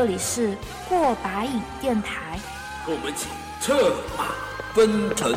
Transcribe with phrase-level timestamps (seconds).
[0.00, 0.56] 这里是
[0.88, 2.40] 过把瘾电台，
[2.86, 3.28] 我们请
[3.60, 4.28] 策马
[4.74, 5.30] 奔腾。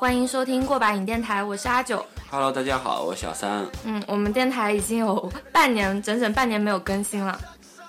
[0.00, 2.02] 欢迎收听过把瘾电台，我是阿九。
[2.30, 3.66] Hello，大家好，我小三。
[3.84, 7.38] 嗯，我们电台已经有半年，整整半年没有更新了。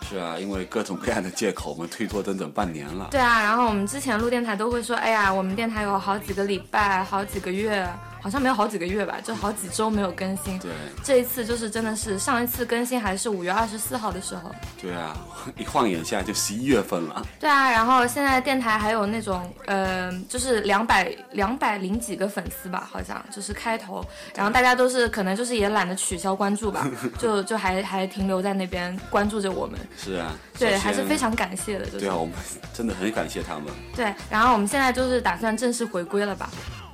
[0.09, 3.07] 是啊，因为各种各样的借口，我们推脱整整半年了。
[3.11, 7.87] 对啊，然后我们之前录电台都会说，哎呀，我们电台有好几个礼拜，好几个月。
[8.21, 10.59] 好像没有好几个月吧，就好几周没有更新。
[10.59, 10.71] 对，
[11.03, 14.51] 这一次就是真的是上一次更新还是五月二十四号的时候。
[14.79, 15.17] 对啊，
[15.57, 17.25] 一晃眼下就十一月份了。
[17.39, 29.79] 对啊，然后现在电台还有那种呃，就是两百两百零几个粉丝吧，好像就是开头，然后大家都是可能就是也懒得取消关注吧， 就就还还停留在那边关注着我们。
[29.97, 31.85] 是啊，对，还是非常感谢的。
[31.87, 32.33] 对啊，我们
[32.73, 33.65] 真的很感谢他们。
[33.95, 36.49] 对，然后我们现在就是打算正式回归了吧。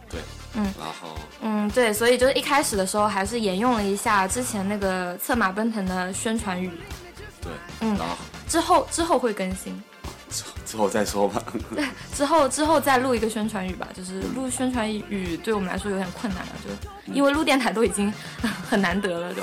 [0.09, 0.19] 对，
[0.55, 6.71] 嗯，然后，嗯，对，所以就是一开始的时候还是沿用了一下之前那个策马奔腾的宣传语，
[7.41, 8.15] 对，嗯，然后
[8.47, 9.81] 之后之后会更新，
[10.29, 11.41] 之后之后再说吧，
[11.75, 11.85] 对，
[12.15, 18.11] 之后之后再录一个宣传语吧，就是录宣传语对我们来说有点困难了，就因为录电台都已经
[18.69, 19.41] 很难得了， 就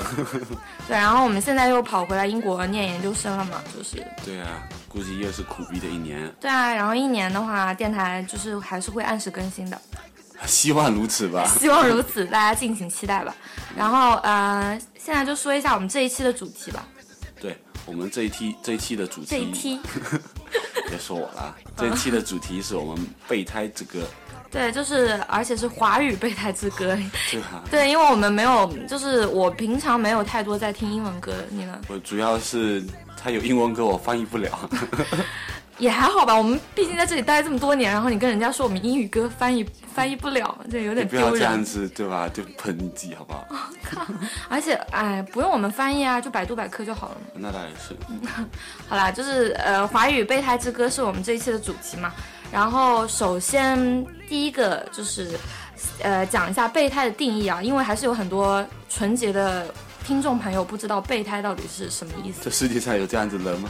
[0.87, 9.79] 对，然后我们现在又跑回来英国念研究生了嘛，就是，对啊，估计又是苦逼的一年，对啊，然后一年的话，电台就是还是会按时更新的。
[10.47, 13.35] 希望如此吧，希望如此，大家敬请期待吧。
[13.75, 16.85] 然后，呃，现在就说一下我们这一期的主题吧。
[17.41, 19.79] 对我们这一期这一期的主题，这一期，
[20.87, 21.55] 别说我了。
[21.75, 23.99] 这一期的主题是我们备胎之歌。
[24.49, 26.97] 对，就是而且是华语备胎之歌。
[27.29, 27.61] 对啊。
[27.69, 31.77] 对，因为我们没有，就是我平常没有太多在听英文歌，你呢？
[31.89, 32.81] 我主要是
[33.21, 34.69] 它有英文歌，我翻译不了。
[35.77, 41.29] 也还好吧，我们毕竟在这里待这么多年，然后你跟人家说我们英语歌翻译翻译不了，这有点丢人。
[41.29, 42.29] 不要这样子，对吧？
[42.33, 43.45] 就喷自己好不好？
[44.49, 47.17] 而且，哎，不用我们翻译啊，就百度百科就好了。
[47.33, 47.95] 那倒也是。
[48.87, 52.13] 好啦，就是呃，华语备胎之歌是我们这一期的主题嘛。
[52.51, 55.37] 然后，首先第一个就是，
[56.01, 59.67] 呃，讲一下备胎的定义啊，因为还是有很多纯洁的
[60.05, 62.39] 听众朋友不知道备胎到底是什么意思。
[62.43, 63.69] 这世界上有这样子人吗？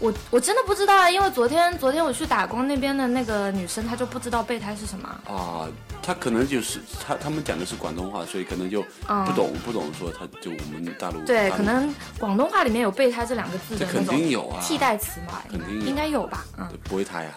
[0.00, 5.68] 我我真的不知道啊，因为昨天昨天我去打工那边的那个女生，她就不知道备胎是什么啊。
[6.02, 16.44] 她可能就是她他们讲的是广东话，所以可能就不懂不懂说，她就我们大陆对，可能广东话里面有备胎这两个字的肯定有啊，替代词嘛，肯定应该有吧？
[16.58, 17.30] 嗯，不会胎呀。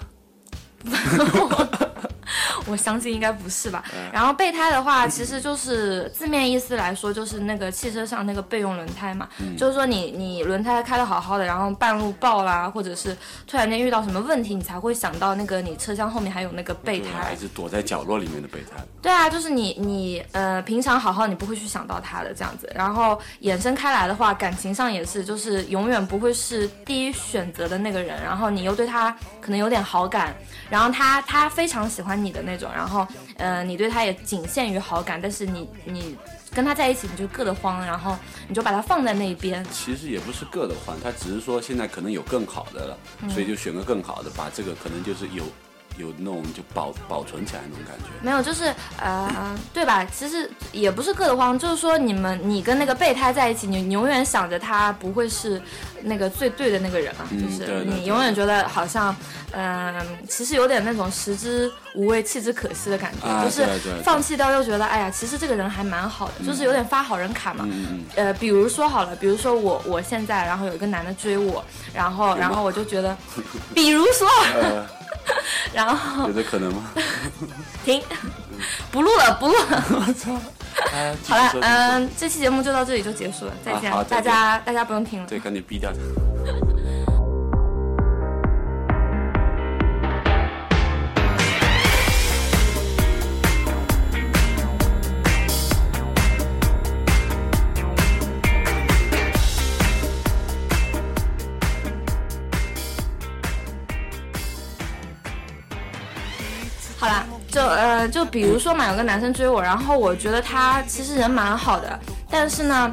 [2.65, 3.83] 我相信应该不是吧。
[4.11, 9.27] 然后备胎的话，其实就是字面意思来说，就是那个汽车上那个备用轮胎嘛。
[9.57, 17.09] 就是说你你轮胎开的好好的，然后半路爆啦，或者是突然间遇到什么问题，你才会想到那个你车厢后面还有那个备胎。
[17.21, 18.81] 还是躲在角落里面的备胎。
[19.01, 22.71] 对啊，就是你你呃平常好好你不会去想到它的这样子。
[22.73, 28.23] 然后衍生开来的话，感情上也是，就是永远不会是第一选择的那个人。
[28.23, 29.11] 然后你又对他
[29.41, 30.33] 可能有点好感。
[30.73, 33.07] 然后他他非常喜欢你的那种，然后，
[33.37, 36.17] 呃，你对他也仅限于好感，但是你你
[36.51, 38.17] 跟他在一起你就硌得慌，然后
[38.47, 39.63] 你就把他放在那一边。
[39.71, 42.97] 其实也不是硌得慌，他只是说现在可能有更好的了，
[43.29, 45.43] 所以就选个更好的，把这个可能就是有。
[45.97, 50.03] 有那种就保保存起来那种感觉，没有，就是呃，对吧？
[50.05, 55.61] 其实也不是硌得慌，就是说你们你跟那个备胎在一起，你永远想着他不会是
[56.01, 59.15] 那个最对的那个人啊，就是你永远觉得好像，
[59.51, 59.93] 嗯，
[60.27, 63.63] 其实有点那种食之无味弃之可惜的感觉，就是
[64.03, 67.67] 放弃掉又觉得哎呀，其实这个人还蛮好的，就是有点发好人卡嘛。
[68.15, 71.63] 呃，比如说好了，比如说我我现在然后有一个男的追我，
[71.93, 73.15] 然后然后我就觉得，
[73.75, 74.27] 比如说。
[75.73, 76.91] 然后觉得可能吗？
[77.85, 78.01] 停，
[78.91, 79.83] 不录了，不录了。
[79.89, 80.39] 我操！
[81.27, 85.27] 好了，嗯，这期节目就到这里就结束了，再见，大家大家不用听了。
[85.27, 85.91] 对，赶紧逼掉
[107.69, 111.99] 呃，就比如说嘛，有个男生追我，然后我觉得他其实人蛮好的，
[112.29, 112.91] 但是呢，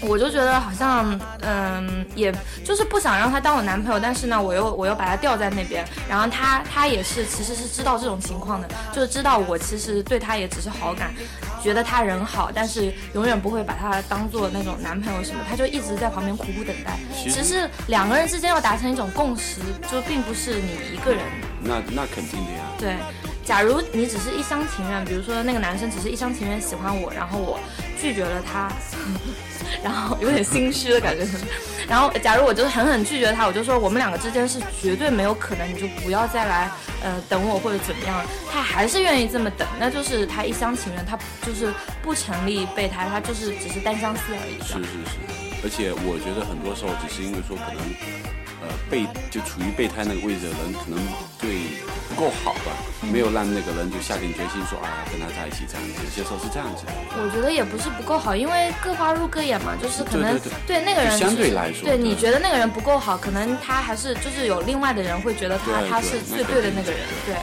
[0.00, 2.32] 我就觉得好像，嗯，也
[2.64, 11.12] 就是不想让他当我男朋友，但是呢，我又我又把他吊在那边，然后他他也是其实是知道这种情况的，就是知道我其实对他也只是好感，
[11.62, 16.98] 觉得他人好，但是永远不会把他当做那种男朋友什么，他就一直在旁边苦苦等待。
[17.12, 19.60] 其实两个人之间要达成一种共识，
[19.90, 21.20] 就并不是你一个人。
[21.62, 22.64] 那那肯定的呀。
[22.78, 22.96] 对。
[23.44, 27.58] 假如你只是一厢情愿，比如说那个男生只是一厢情愿喜欢我，然后我
[28.00, 28.70] 拒绝了他，
[29.82, 31.26] 然后有点心虚的感觉。
[31.88, 36.70] 然后假如我就狠狠拒绝他，我就说我们两个之间是绝对没有可能，你就不要再来
[37.02, 38.24] 呃等我或者怎么样。
[38.52, 44.62] 他还是愿意这么等，那就是他一厢情愿，他就是不成立备胎，他就是只是单相思而已。
[44.62, 45.18] 是是是，
[45.64, 47.82] 而且我觉得很多时候只是因为说可能
[48.60, 50.98] 呃备就处于备胎那个位置的人可能
[51.40, 51.48] 对。
[52.10, 52.72] 不够好吧？
[53.12, 56.02] 没有让那个人就下定决心说，哎呀，跟他在一起这样子。
[56.02, 56.82] 有些时候是这样子。
[57.14, 60.36] 我觉得也不是不够好，因为各花入各眼嘛，就是可能
[60.66, 67.00] 对那个人相对来说，对你觉得那个人不够好，可能他还是就是有另外的人会觉得他他是最对的那个人。
[67.24, 67.36] 对，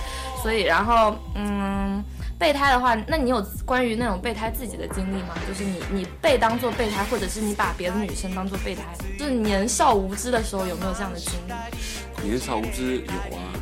[0.44, 2.04] 所以然后嗯，
[2.39, 5.36] 备胎的话，那你有关于那种备胎自己的经历吗？
[5.48, 8.84] 就是你你被当做备胎，或者是你把别的女生当做备胎，
[9.18, 12.28] 就是年少无知的时候有没有这样的经历？
[12.28, 13.54] 年少无知有啊。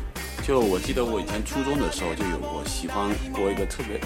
[0.46, 3.98] 就我记得我以前初中的时候就有过喜欢过一个特别，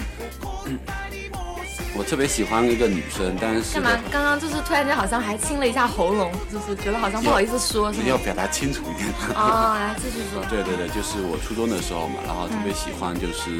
[1.95, 3.99] 我特别喜欢一个女生，但是干嘛？
[4.11, 9.09] 刚刚就是突然间好像还清了一下喉咙，就是觉得好像不好意思说，是要表达清楚一点。
[9.35, 10.43] 啊，来继续说。
[10.49, 13.59] 对对对，就是我初中的时候嘛，然后特别喜欢就是，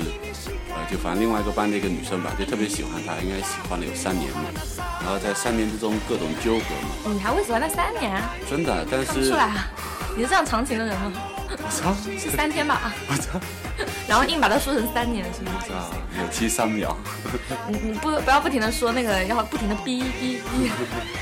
[0.74, 4.46] 呃，就反正另外一个班的一个女生吧，就特别喜欢她，应该喜欢了有三年嘛，
[5.02, 7.14] 然后在三年之中各种纠葛嘛。
[7.14, 8.22] 你还会喜欢她三年？
[8.50, 9.06] 真的，但是。
[9.08, 9.68] 看不出来啊，
[10.16, 11.12] 你是这样长情的人吗？
[11.52, 12.94] 我操，是三天吧？
[13.10, 13.40] 我操，
[14.08, 15.72] 然后硬把它说成三年，是不是？
[15.74, 15.90] 啊，
[16.20, 16.96] 有七三秒。
[17.70, 20.72] 你你不不要不停的说那个，要不停的逼逼逼。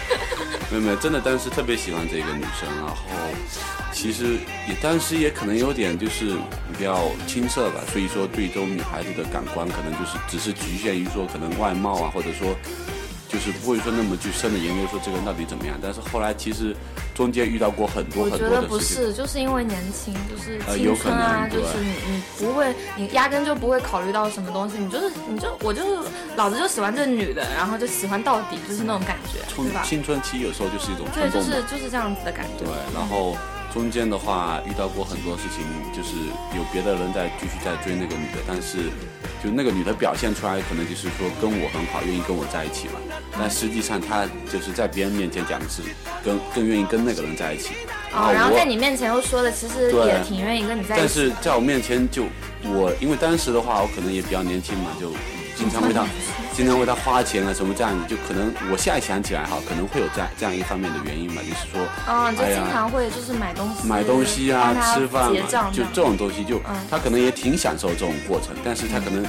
[0.71, 2.95] 没有没有，真的当时特别喜欢这个女生，然后
[3.91, 6.35] 其实也当时也可能有点就是
[6.77, 12.55] 比较青涩吧，所以说对这种女孩子的感官可能就是只是局限于说可能外貌啊，或者说。
[13.29, 16.75] 就是不会说那么去深的研究说这个人到底怎么样，但是后来其实
[17.13, 18.49] 中间遇到过很多很多的事情。
[18.49, 29.83] 我觉得不是，就是因为年轻，就是青春啊，就是你你不会，你压根就不会考虑到什么东西，你就是你就我就是老子就喜欢这女的，然后就喜欢到底，就是那种感觉，对吧？
[29.85, 32.65] 青春期有时候就是一种对，就是就是这样子的感觉。
[32.65, 33.37] 对，然后。
[33.73, 35.63] 中间的话遇到过很多事情，
[35.95, 36.15] 就是
[36.57, 38.89] 有别的人在继续在追那个女的，但是
[39.43, 42.93] 就那个女的表现出来，可能就是说跟我很好，愿意跟我在一起嘛。
[43.37, 45.81] 但实际上她就是在别人面前讲的是
[46.23, 47.75] 跟更愿意跟那个人在一起。
[48.11, 51.05] 哦，然后在你面前又说的其实也挺愿意跟你在一起。
[51.05, 52.25] 但是在我面前就
[52.63, 55.11] 我，因为当时的话我可能也比较年轻嘛，就。
[55.55, 56.05] 经常被他，
[56.59, 65.39] 经常为他花钱啊，什么这样子，就可能我现在想起来哈，可能会有这样这样一方面的原因吧，就是说，嗯，就经常会就是买东西，买东西啊，吃饭嘛，
[65.71, 66.59] 就这种东西，就
[66.91, 69.25] 他可能也挺享受这种过程，但是他可能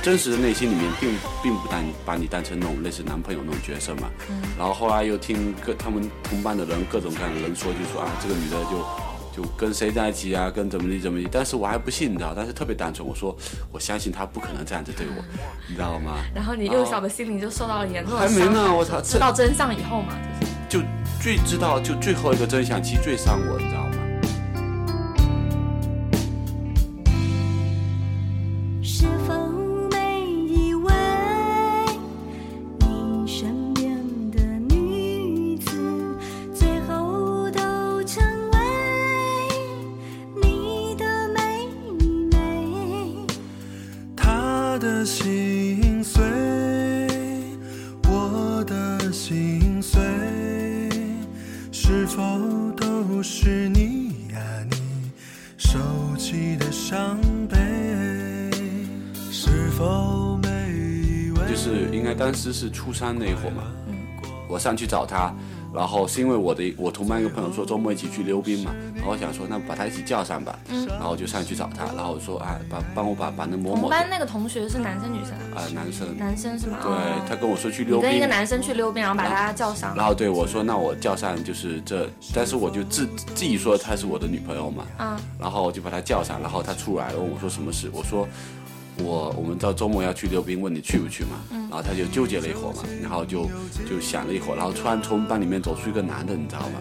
[0.00, 1.10] 真实的内心里面并
[1.42, 4.08] 并不当把你当成那种类似男朋友那种角色嘛，
[4.56, 8.86] 然后后来又听各他们同班的人各种各样的人说，就说啊，这个女的就。
[9.38, 10.50] 就跟谁在一起啊？
[10.50, 11.28] 跟怎么地怎么地？
[11.30, 12.32] 但是我还不信，你知道？
[12.34, 13.36] 但是特别单纯，我说
[13.70, 15.24] 我相信他不可能这样子对我，
[15.68, 16.16] 你知道吗？
[16.34, 19.00] 然后你幼小的心灵就受到了严重的还没呢，我操！
[19.00, 20.14] 知道真相以后嘛，
[20.68, 20.88] 就是就
[21.22, 23.77] 最知道就最后一个真相，其实最伤我，你知道
[62.88, 63.64] 初三那会儿嘛，
[64.48, 65.30] 我上去找他，
[65.74, 75.68] 然后是因为我的我同班一个朋友说周末一起去溜冰嘛，然后我想说那把他一起叫上吧，然后就上去找他，然后说哎把帮我把把那某某同班那个同学是男生女生啊？
[75.74, 76.16] 男生。
[76.16, 76.78] 男生是吗？
[76.82, 88.26] 对他跟我说去溜冰，跟一个男生去溜冰，然后把他叫上，然后对我说那我叫上就是这，但是我就自自己说她是我的女朋友嘛，嗯，然后我就把他叫上，然后他出来问我说什么事，我说。
[89.02, 91.38] 我我们到周末要去溜冰，问你去不去嘛？
[91.50, 93.44] 然后他就纠结了一会儿嘛，然后就
[93.88, 96.80] 就想了一会儿，然后突然从班里面走出一个男的，你知道吗？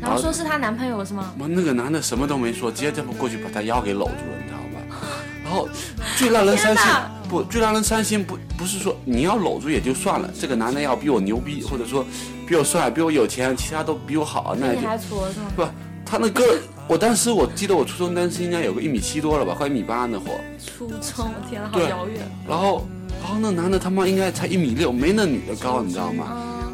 [0.00, 1.32] 然后说是她男朋友是吗？
[1.36, 4.80] 妈，那个男的什么都没说，直接这么过去把她腰给搂住了，你知道吗？
[5.44, 5.68] 然后
[6.16, 6.84] 最让人伤心，
[7.28, 12.04] 不，最让人伤心不不是说你要搂住也就算了，这个男的要比我牛逼，或者说
[12.46, 15.46] 比我帅，比我有钱，其他都比我好，那你还搓是吗？
[15.56, 15.64] 不，
[16.04, 16.44] 他那个，
[16.88, 20.40] 我当时我记得我初中当时应该有个一米七多了吧，快一米八那会儿。
[20.58, 22.20] 初中，我天呐，好遥远。
[22.48, 22.86] 然后，
[23.20, 26.24] 然后那男的他妈应该才一米六，没那女的高，你知道吗？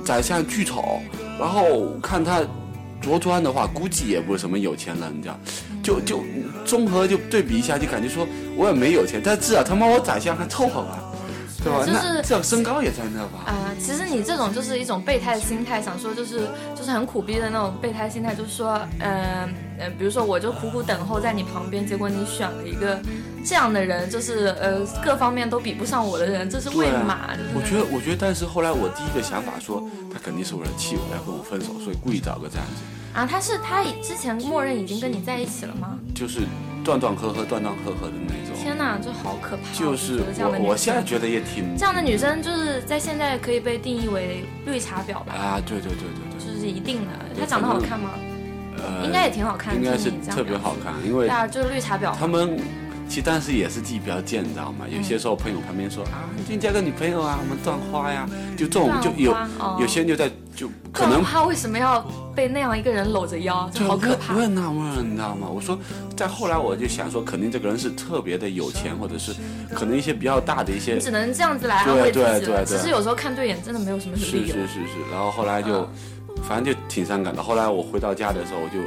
[0.04, 1.00] 长相巨丑，
[1.38, 2.42] 然后看他
[3.00, 5.36] 着装的话，估计也不是什么有钱人，你知道？
[5.82, 6.20] 就就
[6.64, 8.24] 综合就对比一下，就感觉说
[8.56, 11.03] 我也没有钱，但至少他妈我长相还凑合吧。
[11.64, 11.84] 对吧？
[11.86, 13.50] 就是这身高也在那吧？
[13.50, 23.00] 啊，其实你这种就是一种备胎的心态，想说就是就是很苦逼的那种备胎心态，就是说，嗯嗯，比如说我就苦苦等候在你旁边，结果你选了一个
[23.44, 27.30] 这样的人，就是呃各方面都比不上我的人，这是为嘛？
[27.54, 32.82] 我觉得，我觉得，但是后来我第一个想法说，他肯定是为了气我，要跟我分手，所以故意找个这样子。
[33.14, 35.98] 啊，他是他之前默认已经跟你在一起了吗？
[36.14, 36.40] 就是。
[36.84, 38.54] 断断合合，断断合合的那种。
[38.54, 39.62] 天哪，这好可怕！
[39.72, 45.32] 就是我，我现在觉得也挺这样的女生，就是在现在可以被定义为绿茶婊吧？
[45.34, 47.12] 啊，对对对对对，就是一定的。
[47.38, 48.10] 她长得好看吗？
[48.76, 52.14] 呃，应该也挺好看，应该是特别好看，因为啊，就是绿茶婊。
[52.18, 52.56] 他们
[53.08, 54.84] 其实当时也是自己比较贱，你知道吗？
[54.90, 59.36] 有些时候朋友旁边说啊，你交个女朋友啊，我们断花呀，就这种就有
[59.80, 62.04] 有些人就在就可能他为什么要？
[62.34, 64.34] 被那样一个人搂着腰，就好可怕。
[64.34, 65.46] 我很纳闷，你知道吗？
[65.48, 65.78] 我说，
[66.16, 69.32] 再后来我就想说，肯定这个人是特别的有钱，或者是
[69.72, 70.94] 可能一些比较大的一些。
[70.94, 72.64] 你只能这样子来安慰自己了。
[72.64, 74.28] 其实有时候看对眼真的没有什么理由。
[74.28, 75.88] 是是是是，然后后来就。
[76.48, 77.42] 反正就挺伤感的。
[77.42, 78.78] 后来我回到家的时候，我就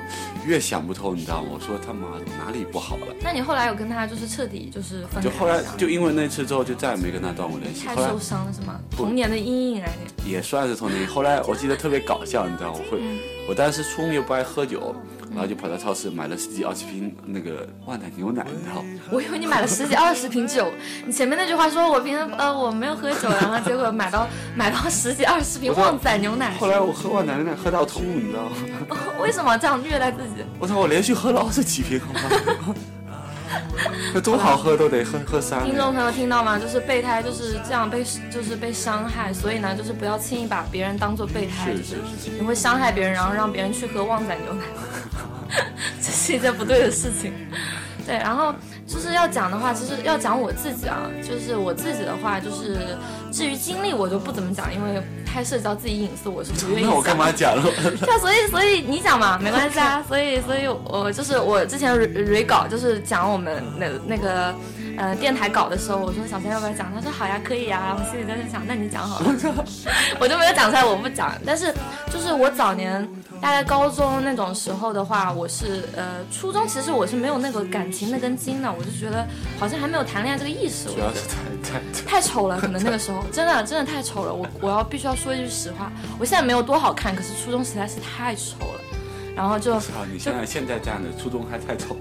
[0.46, 1.50] 越想不透，你知道吗？
[1.54, 3.08] 我说他妈的哪里不好了？
[3.22, 5.22] 那你后来有跟他就是彻底就是分？
[5.24, 7.86] 就后来就因为那次之后，就再也没跟他断过联系。
[7.86, 8.80] 太受伤了是吗？
[8.92, 9.90] 童年的阴影啊！
[10.26, 11.08] 也算是童年。
[11.08, 13.00] 后来我记得特别搞笑，你知道我会，
[13.48, 14.96] 我当时初中又不爱喝酒。
[15.30, 20.72] 然后就跑到超市买了十几二十瓶那个旺仔牛奶，你知道我以为你买了十几二十瓶酒，
[21.06, 24.26] 你前面那句话说我平时呃我没有喝酒，然后结果买到
[24.56, 26.56] 买到十几二十瓶旺仔牛奶。
[26.58, 28.98] 后来我喝旺仔牛奶喝到吐，你知道吗？
[29.22, 30.46] 为什么这样虐待自己？
[30.58, 30.80] 我操！
[30.80, 32.76] 我连续喝了二十几瓶，好吗？
[34.14, 35.64] 那多好喝都得喝喝三。
[35.64, 36.58] 听众朋友听到吗？
[36.58, 44.64] 就是备胎就是这样被就是被伤害，所以呢就是不要轻易把别人当做备胎，是是是，你会伤害别人，然后让别人去喝旺仔牛奶。
[46.02, 47.34] 这是一件不对的事情，
[48.06, 48.16] 对。
[48.18, 48.54] 然后
[48.86, 52.98] 就是要讲的话，其实要讲我自己啊，就是我自己的话，就是
[53.32, 55.02] 至于经历我就不怎么讲，因为
[55.38, 56.86] 太涉及到自己隐私，我是不愿意。
[56.88, 57.62] 那我干嘛讲了？
[58.02, 60.04] 对，所以所以你讲嘛，没关系啊。
[60.08, 64.52] 所以所以我就是我之前 re 稿就是讲我们那那个。
[65.00, 66.92] 呃，电台稿的时候，我说小三要不要讲？
[66.92, 67.96] 他说好呀，可以呀。
[67.96, 69.28] 我心里在想，那你讲好了，
[70.20, 71.32] 我就没有讲出来，我不讲。
[71.46, 71.72] 但是
[72.12, 73.08] 就是我早年
[73.40, 79.24] 大概高中那种时候的话，我是呃初中，其实我是没有那个感情那根筋的，我就觉得
[79.60, 80.90] 好像还没有谈恋爱这个意识。
[80.90, 84.34] 主要是太太太丑了，可能那个时候真的真的太丑了。
[84.34, 88.82] 我我要必须要说一句实话，我现在没有多好看，可是初中实在是太丑了。
[89.36, 89.76] 然后就
[90.12, 91.96] 你现在现在这样的初中还太丑。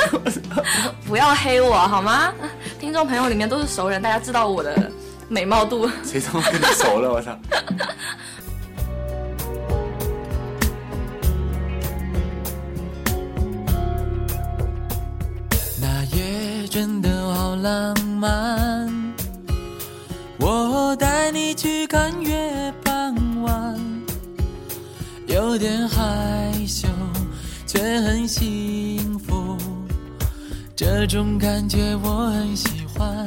[1.06, 2.32] 不要黑我好吗？
[2.78, 4.90] 听众朋友里面都是熟人，大家知道我的
[5.28, 5.88] 美貌度。
[6.02, 7.12] 谁他妈跟你熟了？
[7.12, 7.38] 我操！
[15.80, 19.03] 那夜真的好浪漫，
[20.46, 23.80] 我带你去看月傍晚，
[25.26, 26.86] 有点害羞，
[27.66, 29.56] 却很幸福。
[30.76, 33.24] 这种感觉我很喜欢。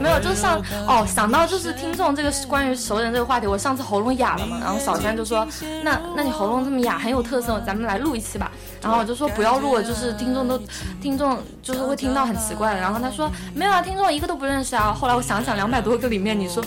[0.00, 5.46] 没有，就像哦，想到就是听众这个关于熟人这个话题，我上次喉咙哑了嘛，然后小山就说，
[5.84, 8.50] 那那你喉咙这么哑，很有特色，咱们来录一期吧。
[8.82, 10.60] 然后我就说不要录了，就是听众都
[11.00, 12.80] 听众就是会听到很奇怪的。
[12.80, 14.92] 然后他说没有啊，听众一个都不认识啊。
[14.92, 16.62] 后来我想想，两百多个里面，你说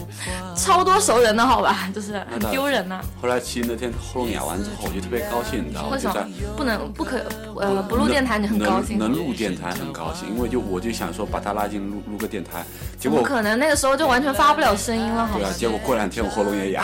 [0.56, 3.02] 超多熟人的好吧， 就是很丢人呐。
[3.22, 5.90] 后来其实那天喉咙哑完之后，我就特别高兴，你知道吗？
[5.92, 6.16] 为什么
[6.56, 7.18] 不能不可
[7.60, 8.40] 呃不录电台？
[8.40, 8.98] 你很高兴？
[8.98, 12.64] 能录电台很高兴，因为就我就想说把他拉进录录个电台，
[13.00, 16.84] 结果可能那个时候就完全发不了声音了，好对啊，结果过两天我喉咙也哑，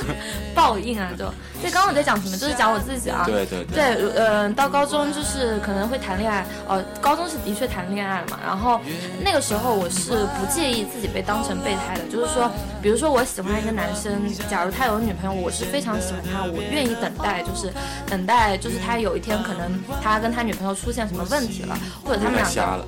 [0.54, 1.24] 报应啊就。
[1.58, 2.36] 所以，刚刚我在讲什么？
[2.36, 3.22] 就是讲我自己啊。
[3.24, 3.74] 对对对。
[3.96, 8.38] 对，嗯，到高中就是可能会谈恋爱，呃，高中是的确谈恋爱了嘛。
[8.44, 8.80] 然后
[9.24, 12.50] 那个时候我是不介意自己被当成备胎的，就是说，
[12.82, 17.72] 比如说我喜欢一个男生，假如他有女朋友，我是非常喜欢他，我愿意等待，就是
[18.06, 22.86] 等待，就是他有一天可能他跟他女朋友出现什么问题了，或者他们两个。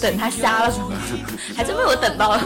[0.00, 0.88] 等他瞎了是吗？
[1.56, 2.42] 还真被我等到了。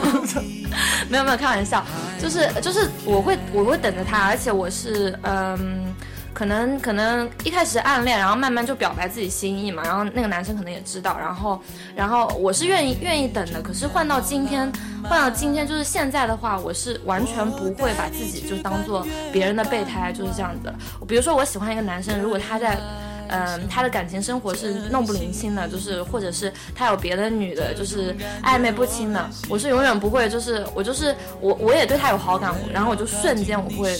[1.08, 1.82] 没有没有开玩笑，
[2.20, 5.94] 就是就是我会我会等着他，而且我是嗯，
[6.37, 11.59] 可能可能一开始暗恋，然后慢慢就表白自己心意嘛，然后那个男生可能也知道，然后
[11.95, 13.62] 然后我是愿意愿意等的。
[13.62, 14.71] 可是换到今天，
[15.02, 20.71] 换到今天就是现在的话，我是完全不会把自己就当做别人的备胎，就是这样子。
[21.09, 22.78] 比如说我喜欢一个男生，如果他在。
[23.28, 29.28] 嗯，他的感情生活是弄不灵清的，就是或者是他有别的女的，就是暧昧不清的。
[29.49, 33.99] 我是永远不会，就是我就是我，我也对他有好感，然后我就瞬间我会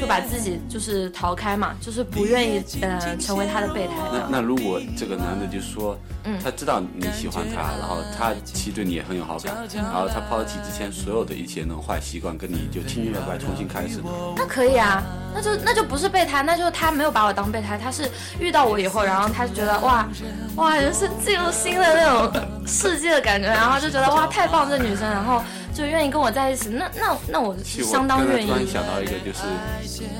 [0.00, 3.94] 就把自己就是逃开嘛，就是不愿意呃成为他的备胎。
[4.12, 14.00] 那那如果这个男的就说，嗯，他知道你喜欢他，然后他其实对你也很有好感，然后他抛弃之前所有的一些那种坏习惯，跟你就清清白白重新开始，
[14.36, 15.02] 那可以啊，
[15.34, 18.06] 那就那就不是备胎，那就他没有把我当备胎，他是
[18.38, 18.50] 遇。
[18.50, 20.04] 遇到我以后，然后他就觉得哇
[20.56, 25.42] 哇，人生进入新的那种世界的感觉，然后就觉得哇太棒，这女生，然后
[25.74, 26.68] 就愿意跟我在一起。
[26.68, 28.46] 那那那我相当愿意。
[28.46, 29.40] 突然想到一个，就是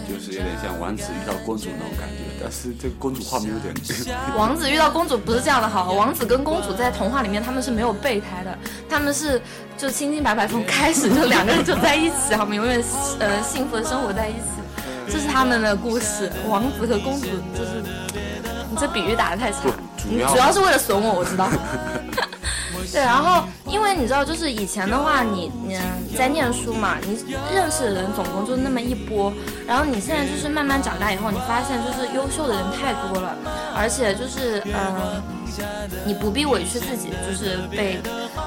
[0.08, 3.72] 就是有点像王子遇到公主那种感觉，但是这个公主画面有点。
[4.36, 9.40] 王子遇到公主不是这样的好，王子跟公主在童话里面他们是没有备胎的，他们是
[9.78, 12.82] 就清清白白从开始就两个人就在一起，他们永远
[13.20, 14.38] 呃幸福的生活在一起。
[15.12, 17.82] 这是他们的故事，王子和公主就是
[18.70, 19.58] 你这比喻打的太差，
[20.08, 21.48] 你主要是为了损我，我知道。
[22.92, 25.78] 对，然后因为你知道，就是以前的话，你你
[26.16, 29.32] 在念书嘛，你认识的人总共就那么一波，
[29.66, 33.36] 然后你现在就是慢慢长大以后，你发现就是优秀的人太多了，
[33.76, 35.22] 而且就是嗯，
[36.04, 38.00] 你不必委屈自己，就是被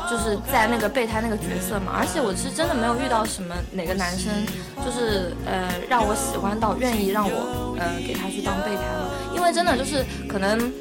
[0.09, 4.31] 就是在那个备胎那个角色嘛，而且我是真的没有遇到什么哪个男生，
[4.83, 10.71] 就是呃让我喜欢到愿意让我呃给他去当备胎了，因为真的就是可能。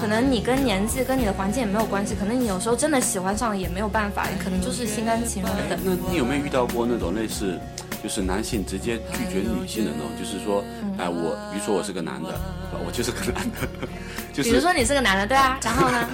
[0.00, 5.78] 可能你跟年纪跟你的环境也没有关系，可能你有时候真的喜欢上了也没有办法，你可能就是心甘情愿的。
[5.84, 7.58] 那你有没有遇到过那种类似，
[8.02, 10.10] 就是男性直接拒绝女性的那种？
[10.18, 10.62] 就是说，
[10.96, 12.38] 哎，我比如说我是个男的，
[12.86, 13.68] 我就是个男的，
[14.32, 14.50] 就是。
[14.50, 16.08] 比如说你是个男的，对啊， 然后呢？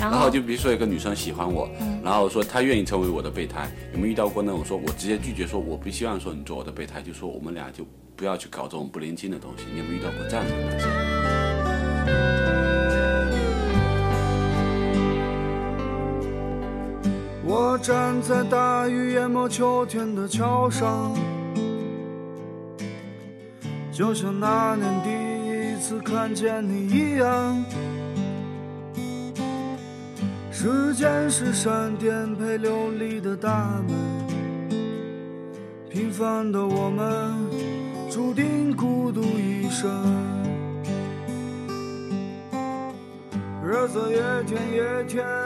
[0.00, 1.68] 然后就比如说一个女生喜欢我，
[2.02, 7.86] 然后说她愿意成为我的备胎，有没有遇到过那种说我直接拒绝，说我不希望说你做我的备胎，就说我们俩就
[8.16, 9.64] 不要去搞这种不灵清的东西？
[9.72, 12.71] 你有没有遇到过这样的男生？
[17.72, 21.10] 我站在大雨淹没秋天的桥上，
[23.90, 27.64] 就像那年第一次看见你一样。
[30.50, 33.96] 时间是闪电陪流离的大门，
[35.88, 37.34] 平凡的我们
[38.10, 40.41] 注定孤独一生。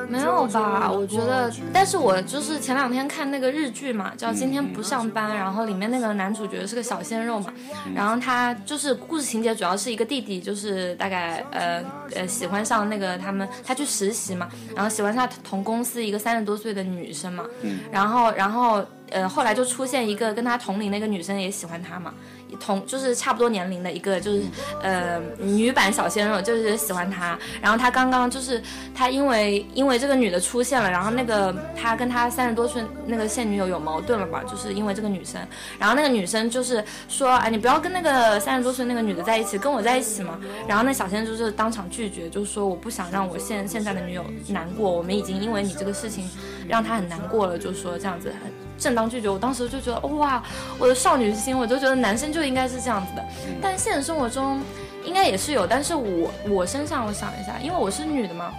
[0.09, 0.91] 没有吧？
[0.91, 7.53] 我觉得，但是我就是前两天看那个日剧嘛，叫《今天不上班》，然后里面那个男主角是个小鲜肉嘛，
[7.95, 11.85] 然后他就是故事情节主要是一个弟弟，就是大概呃
[12.15, 17.45] 呃喜欢上那个他们，他去实习嘛，然后喜欢上同公司一个三十多岁的女生嘛，
[17.93, 22.13] 然后然后呃后来就出现一个跟他同龄的一个女生也喜欢他嘛。
[22.61, 24.43] 同就是差不多年龄的一个，就是
[24.83, 27.39] 呃女版小鲜肉，就是喜欢他。
[27.61, 28.63] 然后他刚刚就是
[28.95, 34.43] 他因为因为这个女的出现了，然后那个他跟他三十多岁那个现女友有矛盾了吧？
[34.49, 35.41] 就是因为这个女生。
[35.79, 40.39] 然后那个女生就是说，哎，你不要跟那个三十多岁那个女的在一起，跟我在一起嘛。
[40.67, 46.29] 然后那小鲜肉就是当场拒绝，就是说我不想让我现现在的女友难过，我们已经因为你这个事情
[46.69, 48.33] 让她很难过了，就说这样子。
[48.79, 50.43] 正当拒绝，我当时就觉得哇，
[50.79, 53.25] 我的少女心，我就觉得男生就应该是这样子的。
[53.61, 54.61] 但现实生活中
[55.05, 58.53] 应该也是有，但是我我身上我想一下，因为我是女的嘛，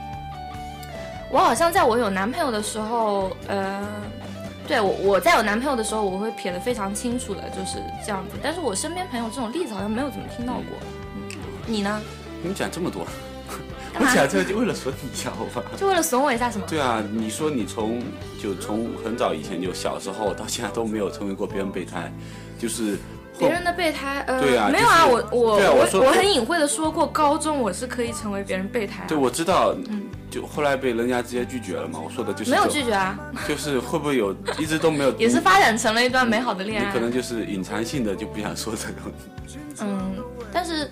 [1.32, 3.88] 我好像在我有男朋友的时候，呃，
[4.68, 8.38] 对我我在有男朋友的时候，我会撇得非常清楚的，就是这样子。
[8.42, 10.64] 但是我身边朋友这种例子好像没有怎么听到过。
[11.66, 12.02] 你呢？
[12.42, 13.06] 你讲这么多。
[14.02, 15.64] 我讲这个就为了损你一下，好吧？
[15.76, 16.66] 就为了损我一下什么？
[16.68, 18.02] 对啊，你说你从
[18.42, 22.12] 就从很早以前就小时候到现在都没有成为过别人备胎，
[22.60, 22.98] 就是
[23.38, 24.24] 别人的备胎。
[24.28, 29.06] 呃，对啊，没有啊，我我我我很隐晦的说过，高中我是可以成为别人备胎。
[29.08, 32.00] 对，我知道，嗯，就后来被人家直接拒绝了嘛。
[32.04, 36.88] 我说的就是没有拒绝啊，就是会不会有一直都没有， 也是发展成了一段美好的恋爱。
[36.88, 38.94] 你可能就是隐藏性的就不想说这个。
[39.82, 40.16] 嗯，
[40.52, 40.90] 但是。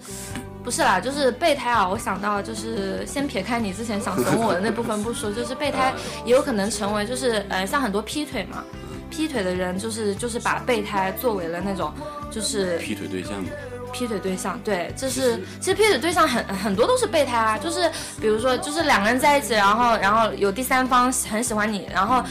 [0.65, 1.88] 不是啦，就是备胎啊！
[1.88, 5.93] 我想到就是先撇开你之前想损我的那部分不说，就是备胎
[6.25, 8.63] 也有可能成为就是呃像很多劈腿嘛，
[9.12, 11.93] 劈腿的人就是就是把备胎作为了那种
[12.32, 13.49] 就是劈腿对象嘛。
[13.93, 22.21] 劈腿对象，对，就是其实劈腿对象很很多都是备胎啊，就是比如说就是两个人在一起，然后然后有第三方很喜欢你，然后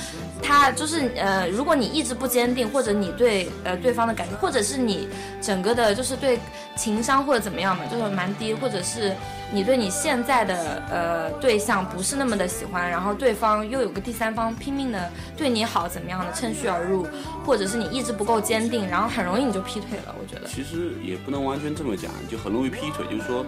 [0.46, 5.08] 他就是呃，如果你意志不坚定，或者你对呃对方的感觉，或者是你
[5.40, 6.38] 整个的就是对
[6.76, 9.14] 情商或者怎么样嘛，就是蛮低，或者是
[9.50, 17.06] 你对你现在的呃对象不是那么的喜欢，然后对方又有个第三方拼命的对你好，怎么样的趁虚而入，
[17.46, 20.14] 或者是你意志不够坚定，然后很容易你就劈腿了。
[20.20, 23.44] 我觉得其实也不能完全这么讲，就很容易劈腿，就是说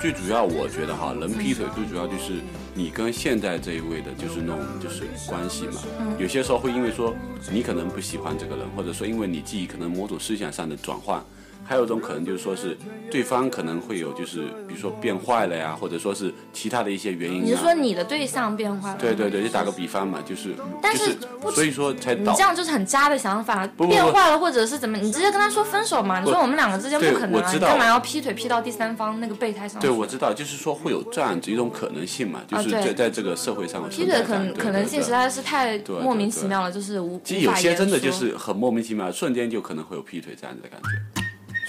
[0.00, 2.40] 最主要我觉得哈，能劈腿最主要就是
[2.74, 5.82] 你跟现在这一位的就是那种就是关系嘛，
[6.18, 7.14] 有些时候会因为说
[7.52, 11.22] 你可能不喜欢这个人，或者说因为你自己可能某种思想上的转换。
[11.64, 12.76] 还有一种可能就是说是
[13.10, 17.44] 对方可能会有就是比如说变坏了呀，或者说是其他的一些原因。
[17.44, 18.98] 你是说你的对象变坏了？
[18.98, 20.54] 对对对，就打个比方嘛，就是。
[20.82, 21.16] 但是
[21.52, 22.14] 所以说才。
[22.14, 23.66] 你这样就是很渣的想法。
[23.88, 24.96] 变坏了或者是怎么？
[24.98, 26.20] 你直接跟他说分手嘛？
[26.20, 29.80] 你说我们两个之间不可能啊，干嘛要劈腿劈到第三方那个备胎上？
[29.80, 33.88] 对，我知道，就是说会有这样子一种可能性嘛，就是在在这个社会上。
[33.88, 37.20] 劈腿可可能性实在是太莫名其妙了，就是无。
[37.24, 41.19] 其实有些真的就是很莫名其妙，瞬间就可能会有劈腿这样子的感觉。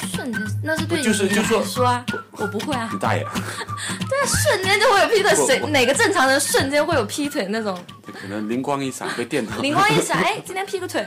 [0.08, 2.90] 瞬间，那是对你来说啊，我不会啊。
[2.92, 3.24] 你大爷！
[4.10, 7.78] 对啊，瞬间就会有劈腿，谁哪个正常人瞬间会有劈腿那种？
[8.22, 9.56] 可能灵光一闪被电到。
[9.58, 11.06] 灵光一闪，哎， 今天劈个腿，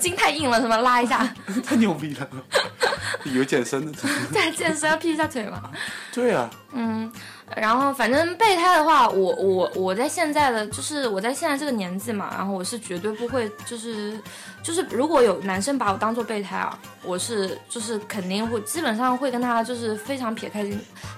[0.00, 0.76] 筋太硬了什么？
[0.78, 1.28] 拉一下。
[1.64, 2.28] 太牛逼了！
[3.24, 3.92] 有健身的。
[4.32, 5.62] 对，健身要劈一下腿嘛。
[6.12, 6.50] 对啊。
[6.72, 7.10] 嗯。
[7.56, 14.18] 然后，反正备胎的话，我我我在现在的就是我在现在这个年纪嘛，然后我是绝对不会就是
[14.62, 20.66] 就是如果有男生把我当做备胎啊，我是就是肯定会基本上会跟他就是非常撇开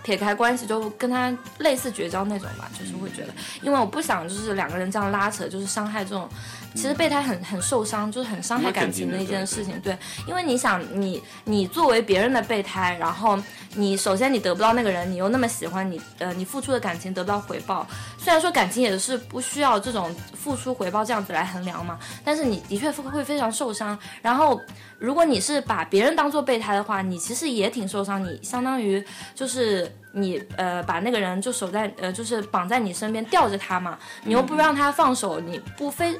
[0.02, 6.28] 撇开关系，就跟他类似绝交那种吧，就是会觉得，因为我不想就是两个人这样拉扯，就是伤害这种。
[6.74, 9.80] 其实备胎很很受伤，就是很伤害感情的一件事情。
[9.80, 13.38] 对，因为你想，你你作为别人的备胎，然后
[13.74, 17.86] 你首先你得不到那个人，你又那么喜欢你，呃，你付出的感情得不到回报。
[18.18, 23.96] 虽然说感情也是不需要这种付出回报这样子来衡量嘛，但是你的确会会非常受伤。
[24.20, 24.60] 然后，
[24.98, 28.22] 如果你是把别人当做备胎的话，你其实也挺受伤。
[28.24, 36.18] 你相当于就是你呃把那个人就守在呃就是绑在你身边吊着他嘛，你又不让他放手，你不非。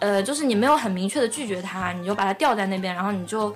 [0.00, 3.54] 呃，就是你没有很明确的拒绝他，你就把他吊在那边，然后你就，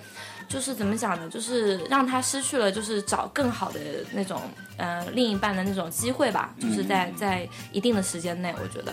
[0.49, 1.29] 就是怎么讲呢？
[1.29, 3.79] 就是让他失去了就是找更好的
[4.13, 4.41] 那种
[4.77, 6.53] 呃另一半的那种机会吧。
[6.61, 8.93] 就是在在一定的时间内，我觉得，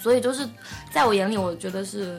[0.00, 0.48] 所以就是
[0.90, 2.18] 在我眼里，我觉得是，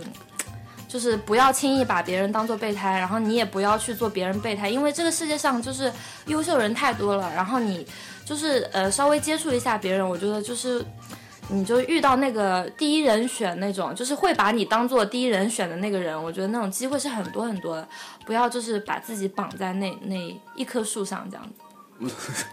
[0.87, 5.91] 就是不要轻易把别人当做备胎，然后你也不要去做别人备胎，因为这个世界上就是
[6.27, 7.31] 优秀人太多了。
[7.33, 7.85] 然后你
[8.23, 10.85] 就是呃稍微接触一下别人，我觉得就是。
[11.49, 17.87] 你就遇到那个第一人选那种，就是会把你当做第一人选的那个人，我觉得那种机会是很多很多的，
[18.25, 22.45] 不要就是把自己绑在那那一棵树上这样子。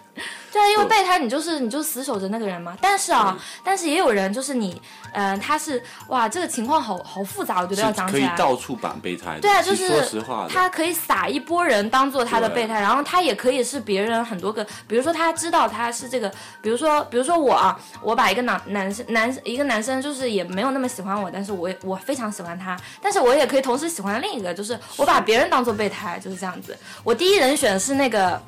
[0.53, 2.77] 对啊，因为备胎你就是你就死守着那个人嘛。
[2.81, 4.81] 但是啊，但是也有人就是你，
[5.13, 8.29] 嗯，他是哇，这个情况好好复杂，我觉得要讲起来。
[8.29, 9.39] 可以到处绑备胎。
[9.41, 26.77] 对啊，就是说实话，他可以撒一波人当做他的备胎，然后他也可以是别人很多个，比如说他知道他是这个，比如说比如说我啊，我把一个男男生男一个男生就是也没有那么喜欢我，但是我我非常喜欢他，但是我也可以同时喜欢另一个，就是我把别人当做备胎，就是这样子。
[27.03, 28.39] 我第一人选是那个。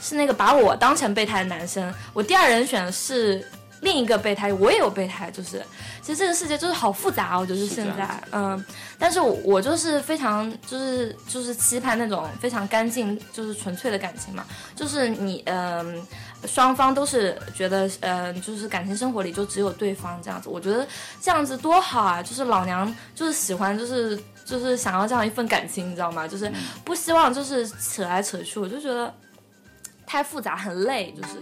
[0.00, 3.44] 是那个把我当成备胎的男生，我第二人选是
[3.82, 5.62] 另一个备胎，我也有备胎，就是
[6.02, 8.62] 其实这个世界就是好复杂，我觉得现在，嗯，
[8.98, 14.44] 但是我我就是非常就是就是期盼那种非常干净就是纯粹的感情嘛，
[14.76, 16.02] 就是你嗯
[16.46, 20.86] 双方都是觉得嗯就是感情生活里就只有对方这样子，我觉得
[21.20, 26.28] 这样子多好啊，就是老娘就是喜欢就是就是想要这样一份感情，你知道吗？
[26.28, 26.52] 就是
[26.84, 29.12] 不希望就是扯来扯去，我就觉得。
[30.12, 31.34] 太复杂，很累，就是。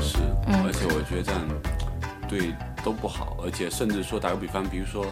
[0.00, 1.42] 是，而且我觉得这样
[2.28, 5.04] 对都不好，而且甚至说打个比方，比如说。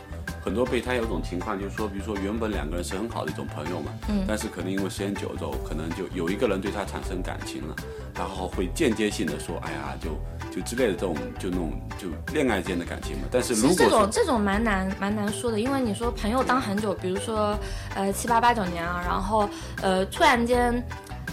[0.48, 7.76] 很多备胎有种情况，就是说，比如说原本两个人是很好的一种朋友嘛，嗯，但是可能因为时间久之后，可能就有一个人对他产生感情了，
[8.14, 10.08] 然后会间接性的说，哎呀，就
[10.50, 13.24] 就之类的这种，就那种就恋爱间的感情嘛。
[13.30, 17.54] 但是如果这种这种蛮难蛮难说的，因为你说朋友当很久，比如说
[17.94, 19.46] 呃七八八九年啊，然后
[19.82, 20.82] 呃突然间。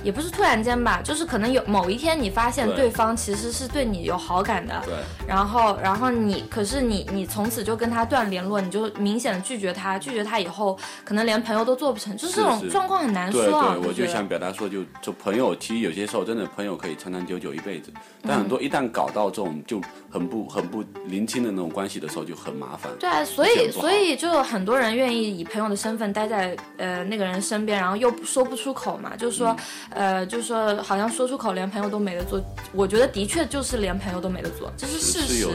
[0.05, 4.93] 也不是突然间吧，就是可能有某一天你发现对方其实是对你有好感的，对，
[5.27, 13.41] 然后然后你可是你你从此就跟他断联络，你就明显的拒绝他，拒绝他以后可能连朋友都做不成，就是这种状况很难说。
[13.41, 17.91] 对对，我就想表达说，就就朋友，其实有些时候真的朋友可以长长久久一辈子，
[18.21, 22.91] 但很多一旦搞到这种就很不很不临清的那种关系的时候就很麻烦。
[22.99, 29.55] 对啊，所以所以就很多人愿意以朋友的身份待在呃那个人身边，然后又说不出口嘛，就是说。
[29.95, 32.39] 呃，就是说好像说出口连朋友都没得做，
[32.73, 35.47] 我觉得的确就是连朋友都没得做，这是事实。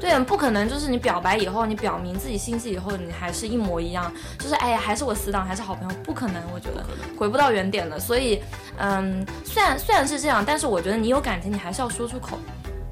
[0.00, 6.86] 对，不可能就是你表白以后，你表明自己心迹以后，你还是一模一样，就是哎呀，还是我死党，还是好朋友，不可能，我觉得
[7.18, 7.98] 回不到原点了。
[7.98, 8.40] 所以，
[8.78, 12.38] 嗯，虽然虽然是这样，但是我觉得你有感情，你还是要说出口。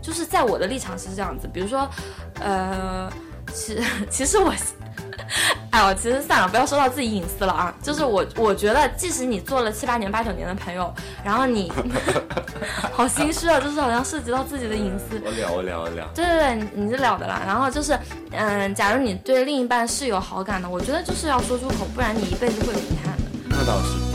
[0.03, 1.89] 就是在我的立场是这样子，比如说，
[2.41, 3.09] 呃，
[3.53, 3.79] 其
[4.11, 4.53] 其实我。
[5.71, 7.75] 哎，我其实算了，不要说到自己隐私了啊。
[7.83, 10.93] 就是我，我觉得，即使你做了七八年、八九年的朋友，
[11.25, 11.73] 然后你，
[12.93, 15.21] 好心虚啊，就是好像涉及到自己的隐私。
[15.25, 16.09] 我了，我了，我了。
[16.15, 17.43] 对对对，你就了的啦。
[17.47, 17.99] 然后就是，
[18.33, 23.23] 嗯，假如你对另一半是有好感的，我觉得就是要说出口，不然你一辈子会有遗憾的。
[23.51, 24.08] 那倒是。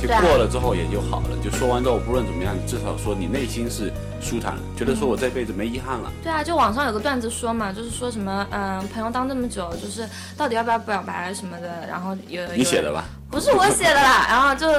[0.00, 6.12] 就过了之后也就好了，就说完之后，不论怎么样，至少说你内心是舒坦了，觉得说我这辈子没遗憾了。
[6.22, 13.04] 对啊，就网上有个段子说嘛，就是说什么，嗯，朋友当这么久，就是到底要不要表白什么的，然后有你写的吧？
[13.30, 14.72] 不是我写的啦， 然后就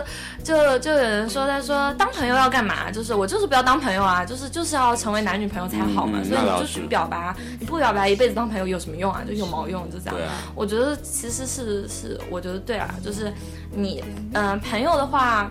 [0.44, 2.90] 就就有人说，他说当朋友要干嘛？
[2.92, 9.22] 就是我就是不要当朋友啊，就是就是要成为男女朋友才好嘛，所以你就去表白，你不表白一辈子当朋友有什么用啊？
[9.28, 9.90] 就有毛用？
[9.92, 10.16] 就这样。
[10.56, 13.32] 我觉得其实是是，我觉得对啊，就是
[13.72, 15.50] 你嗯朋友的话。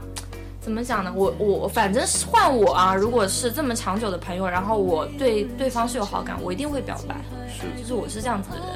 [0.61, 1.13] 怎么讲呢？
[1.15, 7.17] 我我反正是换我啊，如果是这么长久的朋友，然后我对对方是有好感，我一定会表白。
[7.49, 8.67] 是，就是我是这样子的人。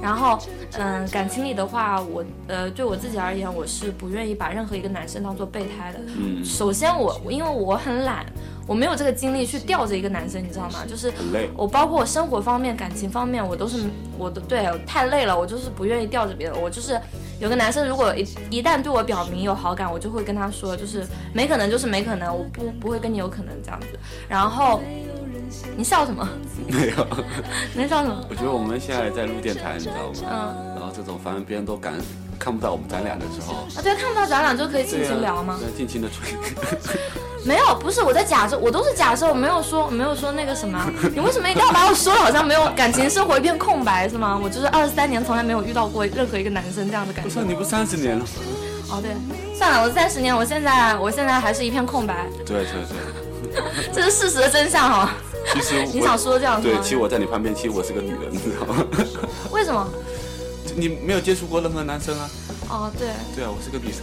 [0.00, 0.38] 然后，
[0.78, 5.98] 嗯，感情里的话，我呃，对我自己而言，我是不愿意把任何一个男生当做备胎的。
[6.16, 6.44] 嗯。
[6.44, 8.24] 首先，我因为我很懒。
[8.66, 10.84] 我没有这个精力去吊着一个男生，你知道吗？
[10.88, 11.12] 就是
[11.54, 13.84] 我包括我生活方面、感情方面，我都是
[14.16, 16.60] 我都对太累了，我就是不愿意吊着别人。
[16.60, 16.98] 我就是
[17.38, 23.98] 有个男生，如果一一旦对我表明有好感，我就会跟他说，就是没可能，就是没可能，我不不会跟你有可能这样子。
[24.28, 24.80] 然后
[25.76, 26.28] 你笑什么？
[26.68, 27.06] 没有，
[27.74, 28.24] 能笑什么？
[28.28, 30.30] 我觉得我们现在在录电台，你知道吗？
[30.30, 30.74] 嗯。
[30.76, 31.94] 然后这种反正别人都感
[32.38, 35.58] 看不到我们咱俩的时候啊，对，看不到咱俩就可以尽情聊吗？
[35.76, 36.36] 尽情的吹。
[37.46, 40.82] 没有，不是我在假设，我都是假设，我没有说，没有说那个什么。
[41.12, 44.40] 你为什么一定要把我说的好像没有感情生活一片空白是吗？
[44.42, 47.30] 我就是二十三年从来没有遇到过任何一个男生这样的感觉。
[47.30, 48.24] 不是你不三十年了？
[48.90, 49.10] 哦对，
[49.58, 52.26] 算了，我三十年，我现在我现在还是一片空白。
[52.46, 53.62] 对对对，
[53.92, 55.10] 这是事实的真相哈。
[55.52, 58.84] 其实 你想说这样对，其实我在你旁边，其实我是个女人，你知道吗？
[59.52, 59.86] 为什么？
[60.76, 62.30] 你没有接触过任何男生啊？
[62.68, 63.08] 哦对。
[63.36, 64.02] 对啊，我是个女生。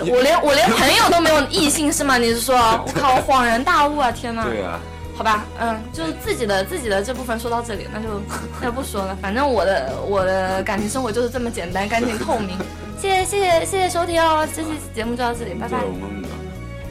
[0.00, 2.18] 我连我连朋友都没有异性是吗？
[2.18, 2.56] 你是说？
[2.56, 4.10] 我 靠，我恍然大悟啊！
[4.10, 4.44] 天哪！
[4.44, 4.80] 对啊。
[5.16, 8.20] 好吧，嗯，就自己的自己的这部分说到这里，那就
[8.60, 9.16] 那就不说了。
[9.20, 12.56] 反正我的我的感情生活就是这么简单、干净、透明。
[13.00, 15.78] 谢谢谢谢谢谢收听哦，这期节目就到这里，拜拜。
[15.82, 16.24] 我们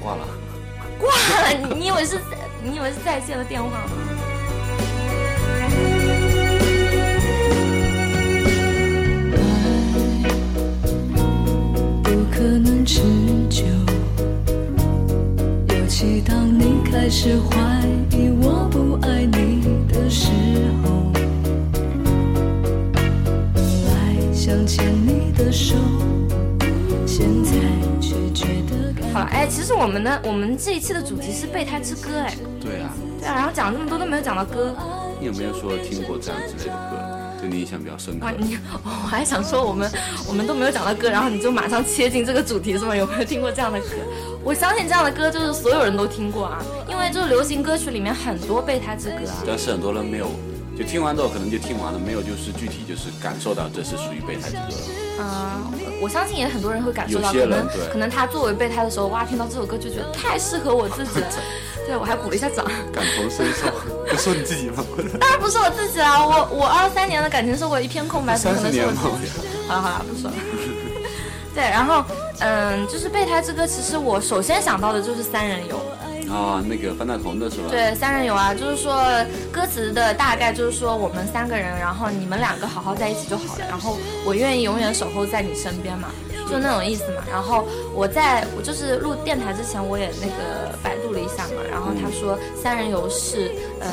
[0.02, 0.28] 挂了。
[1.00, 1.08] 挂
[1.44, 1.76] 了？
[1.76, 2.20] 你以为是？
[2.70, 3.78] 你以为是在线的电话吗？
[5.62, 5.70] 爱
[12.04, 13.00] 不可能持
[13.50, 13.64] 久，
[15.70, 17.56] 尤其当你开始怀
[18.12, 20.30] 疑我不爱你的时
[20.84, 21.10] 候。
[23.54, 25.78] 本来想牵你的手，
[27.06, 27.52] 现在
[28.02, 28.97] 却觉得……
[29.18, 32.38] 好了，哎，其实我们的我们这一期的主题是备胎之歌，哎。
[32.62, 32.94] 对啊。
[33.20, 34.76] 对啊，然后讲了这么多都没有讲到歌。
[35.20, 37.40] 你有没有说听过这样之类的歌？
[37.42, 38.28] 对你印象比较深刻。
[38.38, 39.92] 你，我还想说我们，
[40.28, 42.96] 我们都没有讲到歌，然后你就马上切进这个主题是吗？
[42.96, 43.88] 有没有听过这样的歌？
[44.44, 49.44] 我相信这样的歌就是所有人都听过啊，因为就是流行歌曲里面很多备胎之歌啊。
[49.48, 50.30] 但是很多人没有，
[50.78, 54.84] 就听完之后可能就听完了，没有就是具体就是感受到这是属于备胎之歌。
[55.20, 55.64] 嗯，
[56.00, 61.20] 我相信也很多人会感受到，可能可能他作为备胎的时候，哇，听到这首歌就觉得太适合我自己。
[61.88, 63.66] 对，我还鼓了一下掌，感同身受。
[64.08, 64.86] 不说你自己吗？
[65.20, 69.32] 当然不是我自己啊，我我二三年的感情生活一片空白，怎么可能是我自己？
[69.68, 70.36] 好了好了，不说了。
[71.56, 72.06] 对，然后
[72.40, 75.82] 嗯，就是备胎之歌，其实我首先想到的就是三人游。
[76.30, 77.68] 啊，那个方大同的是吧？
[77.70, 78.94] 对，三人游啊，就是说
[79.52, 86.10] 歌词的大概就是说我们三个人，然后你们两个好好在一起就好了，然后我愿意永远守候在你身边嘛。
[86.50, 93.90] 就那种意思嘛，然后我在我就是录电台之前，我也那个百度了一下嘛，然后他说三人游是呃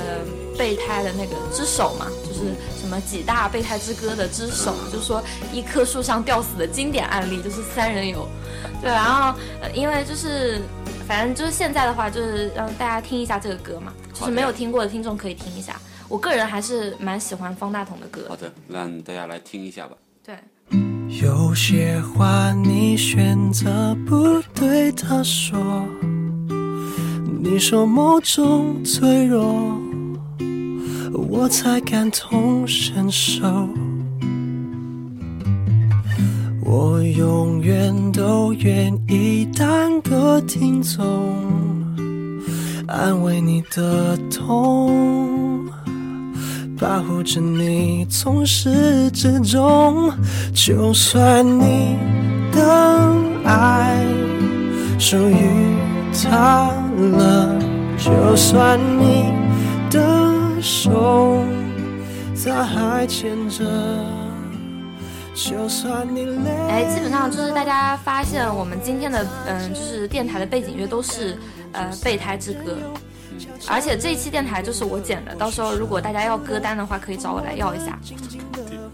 [0.57, 5.21] 备胎的那个之首嘛，就是什么几大备胎之歌的之首，就是说
[5.53, 8.29] 一棵树上吊死的经典案例就是三人游，
[8.81, 10.63] 对，然后呃因为就是
[11.07, 18.27] 反正就是现在的话就是让大家听一下这个歌嘛，就是没有听过的听众可以听一下，我个人还是蛮喜欢方大同的歌。
[18.29, 19.97] 好的，让大家来听一下吧。
[20.25, 20.37] 对。
[21.23, 25.87] 有些话你选择不对他说，
[27.43, 29.79] 你说某种脆弱，
[31.13, 33.69] 我才感同身受。
[36.77, 41.07] 我永远都愿意当个听从，
[42.89, 45.65] 安慰你的痛，
[46.77, 50.11] 保护着你从始至终。
[50.53, 51.97] 就算你
[52.51, 54.05] 的爱
[54.99, 55.77] 属于
[56.25, 57.57] 他了，
[57.99, 59.33] 就算你
[59.93, 61.41] 的手
[62.45, 63.65] 他还牵着。
[66.69, 71.37] 哎，基本上就是大家发现我们今天的嗯，就是电台的背景乐都是
[71.73, 72.77] 呃备胎之歌，
[73.69, 77.99] 而且这一期电台就是我剪的，到时候如果大家要歌单的话，可以找我来要一下。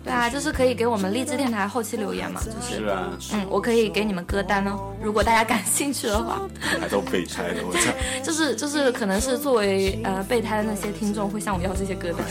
[0.02, 6.40] 对啊，就是可以给我们励志电台后期留言嘛，就是是啊，嗯，我可以给你们歌单哦，如果大家感兴趣的话。
[6.80, 7.92] 还都备胎的，我操！
[8.24, 12.26] 就是就是可能是作为呃备胎的那些听众会向我要这些歌单。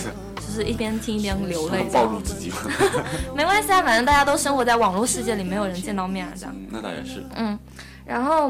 [0.49, 2.51] 就是一边听一边流泪，暴露自己
[3.35, 6.55] 没关系啊，反正大家都生活在网络世界里，没有人见到面啊，这样。
[6.71, 7.23] 那倒也是。
[7.35, 7.57] 嗯，
[8.03, 8.49] 然后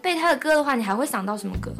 [0.00, 1.70] 背他的歌的话，你还会想到什么歌？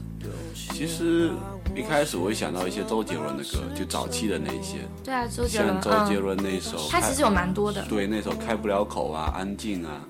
[0.55, 1.31] 其实。
[1.77, 4.79] 一开始我会想到一些周杰伦的歌，就早期的那些。
[5.05, 5.75] 对啊，周杰伦。
[5.75, 6.79] 像周杰伦那首。
[6.91, 7.85] 他其实有蛮多的。
[7.87, 10.01] 对，那首开不了口啊，安静啊。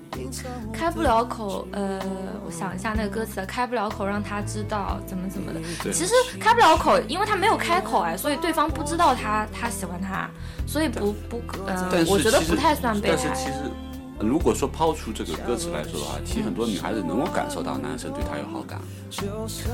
[0.71, 1.99] 开不了口，呃，
[2.45, 5.59] 我想一下那个歌词，开不了口让他知道怎么怎么的。
[5.91, 10.29] 其实开不了口，因为他没有开口哎，所以对方不知道他他喜欢他，
[10.65, 13.35] 所以不不呃，我觉得不太算备胎。
[14.19, 18.79] 如果说抛出这个歌词来说的话，其实很多女孩子能够感受到男生对她有好感。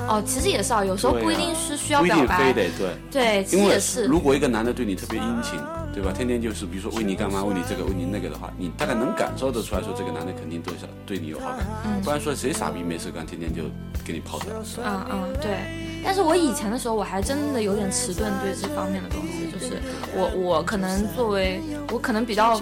[0.07, 2.37] 哦，其实也是啊，有时候不一定是需要表白。
[2.37, 2.95] 不一定非得对。
[3.09, 4.05] 对，其实也是。
[4.05, 5.59] 如果一个男的对你特别殷勤，
[5.93, 6.11] 对吧？
[6.13, 10.73] 天天就是比如说为你干嘛，为你这个，为你那个的话，你大概能感受得出来说这个男的肯定对
[11.05, 11.59] 对你有好感。
[11.85, 12.01] 嗯。
[12.01, 13.63] 不然说谁傻逼没事干，天天就
[14.03, 14.55] 给你抛出来。
[14.85, 15.57] 嗯嗯，对。
[16.03, 19.81] 但是我以前的时候，我还真的有点迟钝对这方面的东西，就是
[20.13, 22.59] 我我可能作为我可能比较。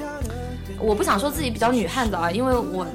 [0.82, 2.86] 我不想说自己比较女汉子啊，因为我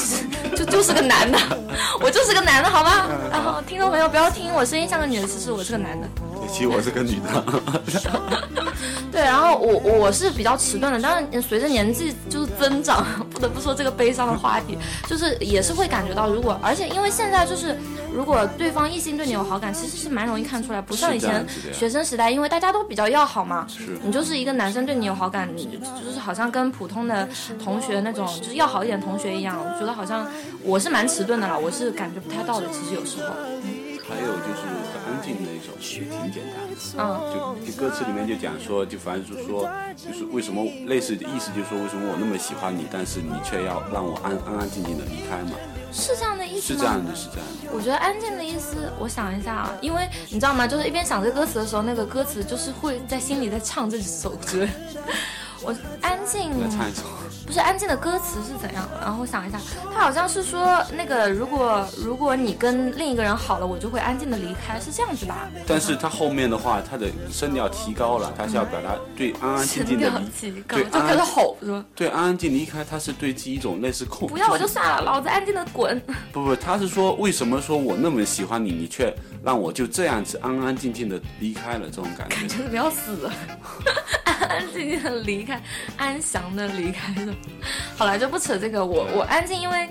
[0.56, 1.38] 就就是个男的，
[2.00, 3.06] 我就是个男的，好吗？
[3.30, 6.06] 然后听众朋友不要听我声音像个女的，其实我是个男的。
[6.50, 7.44] 其实我是个女的。
[9.12, 14.76] 对，然后我我是比较迟钝的，当然随着年纪就是增长，不得不说这个悲伤的话题，
[15.06, 17.76] 就是也是会感觉到，如果而且因为现在就是。
[18.14, 23.66] 如果对方异性对你有好感，其实是蛮容易看出来，不像以前学生时代，因为大家都比较要好嘛。
[24.04, 27.28] 你就是一个男生对你有好感，你就是好像跟普通的
[27.60, 30.24] 同学那种就是要好一点同学一样，我觉得好像
[30.62, 32.68] 我是蛮迟钝的了，我是感觉不太到的。
[32.68, 33.34] 其实有时候。
[34.06, 34.68] 还有就是
[35.64, 36.60] 首也挺简单，
[36.98, 45.52] 嗯，就就歌词里面就讲说，就反正就是说，就是为什么类似的意思就是说，为什么我那么喜欢你，但是你却要让我安安安静静的离开嘛。
[45.90, 46.76] 是这样的意思吗？
[46.76, 47.70] 是这样的，是这样的。
[47.72, 50.66] 我觉得安静的意思，我想一下啊，因为你知道吗？
[50.66, 54.66] 就是一边想这歌词的时候，那个歌词就是会在心里在唱这首歌。
[55.62, 56.50] 我安静。
[56.68, 57.02] 唱一首。
[57.46, 58.88] 不是安静的歌词是怎样？
[59.00, 59.58] 然后想一下，
[59.92, 65.48] 他好像是说那个，如果如果你跟另一个人好了，我就会安静的离开，是这样子吧？
[65.66, 71.84] 但是他后面的话，他的声调提高了，他是要表达对安安静静的离， 对，就开始吼是吧？
[71.94, 74.28] 对，安安静离开，他是对自己一种类似控。
[74.28, 76.00] 不要我就算了，老子安静的滚。
[76.32, 82.36] 不不，他是说为什么说我那么喜欢你，你却让我就这样子安安静静的离开了，这种感觉。
[82.36, 83.30] 感觉不要死，
[84.24, 85.62] 安安静静的离开，
[85.96, 87.34] 安详的离开了。
[87.96, 88.84] 好了，就不扯这个。
[88.84, 89.88] 我我安静，因为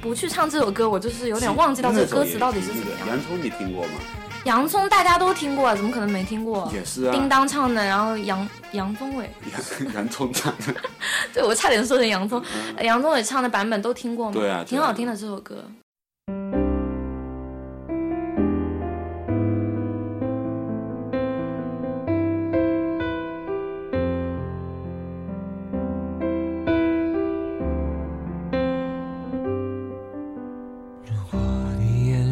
[0.00, 3.08] 不去唱这首歌，我就是有点忘记到这个歌词到底是怎么样。
[3.08, 3.92] 洋葱你听过吗？
[4.44, 6.70] 洋葱大家都听过，怎么可能没听过？
[6.74, 7.12] 也是啊。
[7.12, 9.30] 叮当唱的，然后杨杨宗纬。
[9.52, 10.74] 洋洋葱唱的。
[11.32, 12.42] 对，我差点说成洋葱。
[12.80, 14.32] 杨宗纬唱的版本都听过吗？
[14.34, 15.62] 对啊，挺好听的这首歌。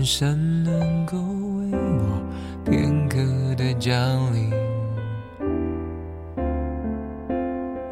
[0.05, 3.19] 神能够为我片刻
[3.57, 3.95] 的降
[4.35, 4.51] 临。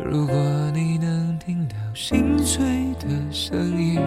[0.04, 0.36] 如果
[0.74, 2.64] 你能听到心碎
[2.98, 4.00] 的声音，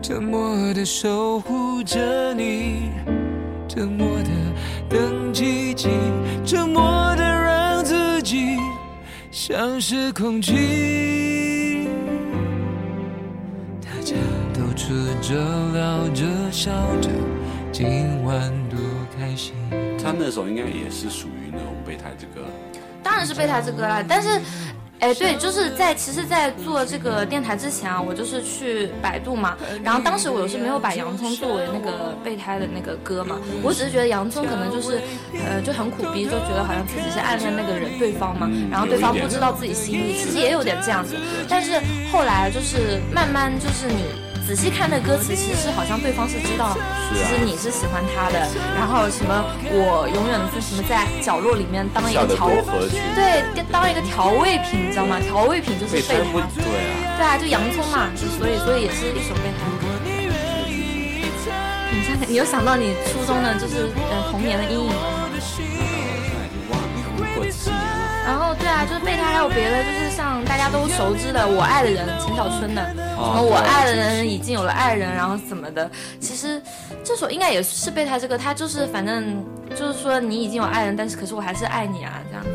[0.00, 2.90] 沉默的守护着你，
[3.66, 4.30] 沉默的
[4.88, 5.88] 等奇迹，
[6.44, 6.82] 沉默
[7.16, 8.56] 的让自己
[9.32, 11.15] 像是空气。
[15.26, 15.34] 着
[15.72, 16.70] 聊着笑
[17.02, 17.10] 着，
[17.72, 18.78] 今晚多
[19.18, 19.54] 开心。
[20.00, 22.46] 他那首应该也是属于那种备胎之歌，
[23.02, 24.04] 当然是备胎之歌啦。
[24.06, 24.40] 但是，
[25.00, 29.56] 哎，对，就是在其实，在做这个电台之前啊，我就是去百度嘛。
[29.82, 35.00] 然后当时我是没有把洋葱作为那个备胎的那个歌嘛，我只是觉得洋葱可能就是，
[35.44, 41.16] 呃，就很苦逼，就觉得好像自己是暗恋那个人对方嘛，然后对方不知道自己心意，其实也有点这样子。
[41.48, 41.72] 但是
[42.12, 44.24] 后来就是慢慢就是你。
[44.46, 46.78] 仔细看那歌词，其实是好像对方是知道，
[47.10, 48.38] 其实你是喜欢他的。
[48.78, 49.34] 然后什么，
[49.74, 52.48] 我永远是什么在角落里面当一个调，
[53.16, 53.42] 对，
[53.72, 55.18] 当一个调味品，你知道吗？
[55.18, 56.14] 调味品就是备胎，
[56.54, 58.06] 对啊，对啊，就洋葱嘛，
[58.38, 59.66] 所以所以也是一首备胎。
[61.90, 65.26] 你看，你有想到你初中的就是呃童年的阴影吗？
[68.24, 72.82] 然后对啊，就是备胎，还有别的，就是像大家都熟知的《我爱的人》，陈小春的，
[73.16, 75.90] 什么我爱的人已经有了爱人，然后怎么的？
[76.20, 76.60] 其实
[77.02, 82.50] 这首应该也是备胎，这个他就是反正就是说你已经有爱人，但是可是我还是爱你啊，这样子。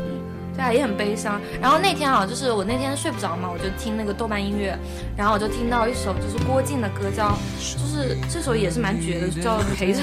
[0.54, 1.40] 对啊，也很悲伤。
[1.60, 4.76] 然后那天啊，就是我那天睡不着嘛，我就听那个豆瓣音乐，
[5.16, 10.00] 然后我就听到一首就是郭靖的歌，叫就是这首也是蛮绝的，叫陪着，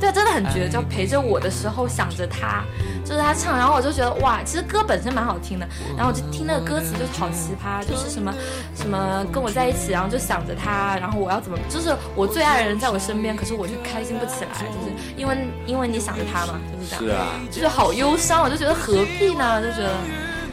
[0.00, 2.64] 对，啊真的很绝，叫陪着我的时候想着他，
[3.04, 8.34] 就是他唱，然后我就觉得哇，其实歌本身蛮好听的，然后我就听那个歌词就好奇葩，就是什么
[8.74, 19.91] 什么跟我在一起，然后就想着他，然后我要怎么，就是我最爱的人在我身边，可是我就开心不起来，就是因为因为你想着他嘛，就是这样，是啊，就是好忧伤，我就觉得何必呢，就觉得。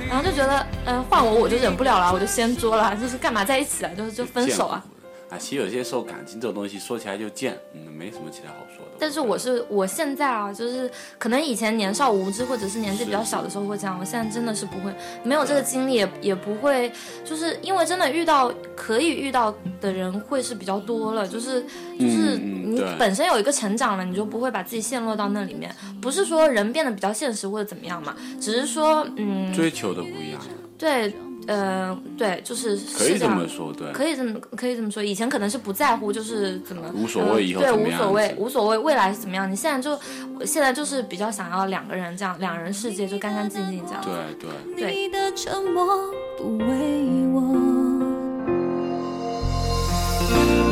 [0.07, 3.91] 然后就觉得，嗯，换我我就忍不了了，我就掀桌了，就是干嘛在一起啊？
[3.95, 4.83] 就是就分手啊。
[5.30, 8.91] 啊，其实有些时候感情这种东西说起来就贱，嗯，没什么其他好说的。
[8.97, 14.91] 但是我是我现在啊，就是可能以前年少无知或者是年纪比较小的时候会这样，我现在真的是不会，
[15.23, 16.91] 没有这个经历也也不会，
[17.23, 21.61] 就是因为真的遇到可以遇到的人会是比较多了，就是
[21.99, 25.73] 就是你本身有一个成长了，你就不会把自己陷落到那里面。
[26.01, 30.41] 不是说人变得比较现实或者怎么样嘛，只是说嗯，追求的不一样。
[30.75, 31.13] 对。
[31.51, 35.01] 嗯，对，就是可以这么说，对，可以这么可以这么说。
[35.01, 39.51] 以前可能是不在乎，就是怎么无所谓以后对无所谓无所谓未来是怎么样。
[39.51, 39.99] 你现在就
[40.45, 44.03] 现在就是比较想要两个人这样，两人世界就干干净净这样。
[44.03, 45.09] 对对对。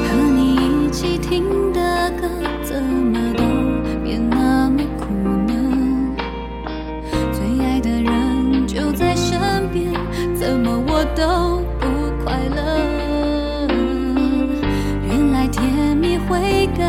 [0.08, 2.30] 和你一起听的歌
[2.64, 3.27] 怎么
[11.16, 11.88] 都不
[12.24, 13.68] 快乐？
[15.08, 16.84] 原来甜蜜会更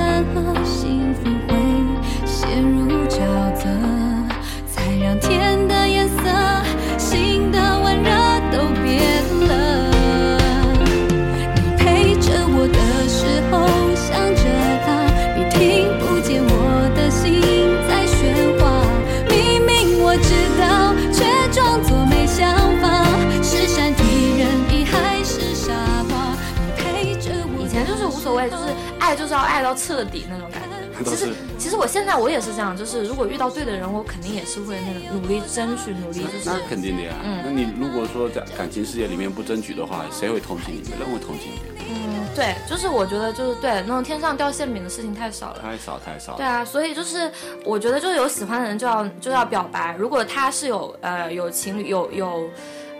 [29.41, 30.69] 爱到彻底那种感觉。
[31.05, 36.47] 其实，其实我现在我也是这样，就是如果遇到对的人，我肯定也是会那个努力争取，努力就是。
[36.47, 37.15] 那肯定的呀。
[37.23, 37.41] 嗯。
[37.45, 40.83] 那你如果说在感情世界里面不争取的话，谁会同情你？
[40.91, 41.61] 没人会同情你。
[41.91, 45.61] 嗯，对，就是我觉得就是对那种天上掉馅饼的事情太少了。
[45.63, 46.35] 太少太少。
[46.37, 47.31] 对啊，所以就是
[47.65, 49.95] 我觉得就是有喜欢的人就要就要表白。
[49.97, 52.51] 如果他是有呃有情侣有有。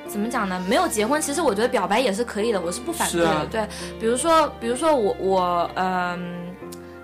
[0.09, 0.61] 怎么讲呢？
[0.67, 3.47] 没有结婚，其实我觉得表白也是可以的，我是不反对的。
[3.47, 3.69] 对，
[4.01, 6.49] 比如说，比如说我我嗯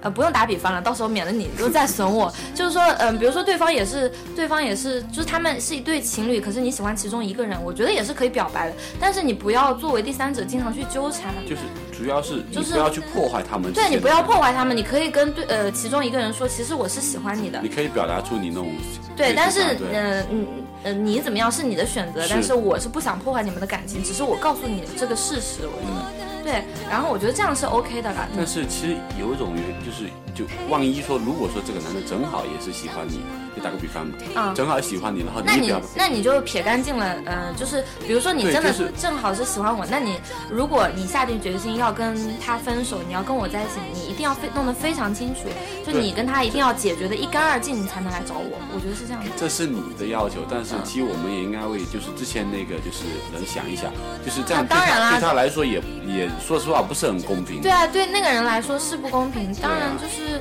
[0.01, 2.33] 呃不用打比方了，到时候免得你又再损我。
[2.55, 8.77] 就是说， 嗯，比如说对方也是对方也是，就是他们是一对情侣，可是你喜欢其中一个人，我觉得也是可以表白的。
[8.99, 11.35] 但是你不要作为第三者经常去纠缠。
[11.47, 13.73] 就是主要是就是不要去破坏他们。
[13.73, 17.61] 对你不要破坏他们，你可以跟对呃其中一个人说，其实我是喜欢你的。
[17.63, 18.69] 你可以表达出你那种。
[19.17, 19.61] 对，但是
[19.93, 20.47] 嗯嗯。
[20.85, 22.55] 嗯，你怎么样是你的选择，但是。
[22.55, 26.63] 我是不想破坏你们的感情，只是我告诉你这个事实，我觉得对。
[26.89, 28.29] 然后我觉得这样是 OK 的啦。
[28.37, 33.21] 但是其实有一种原就是，就万一说，如果说这个男的正好也是喜欢你。
[33.57, 40.19] 就打个比方嘛，啊，正好喜欢你，然后那你那你就撇干净了，嗯，就是比如说你真的是正好是喜欢我，那你
[40.51, 45.43] 如果你下定决心要跟他分手，你要跟我在一起，你一定要非弄得非常清楚，
[45.87, 48.59] 就你跟他一定要解决的一干二净，你才能来找我。
[48.75, 49.31] 我觉得是这样的。
[49.37, 53.93] 这是你的要求，但是其实我们也应该为就是之前那个就是能想一想，
[54.27, 54.67] 就是这样。
[54.67, 57.61] 当然啦，对他来说也也说实话不是很公平。
[57.61, 59.55] 对啊，对那个人来说是不公平。
[59.55, 60.41] 当然就是。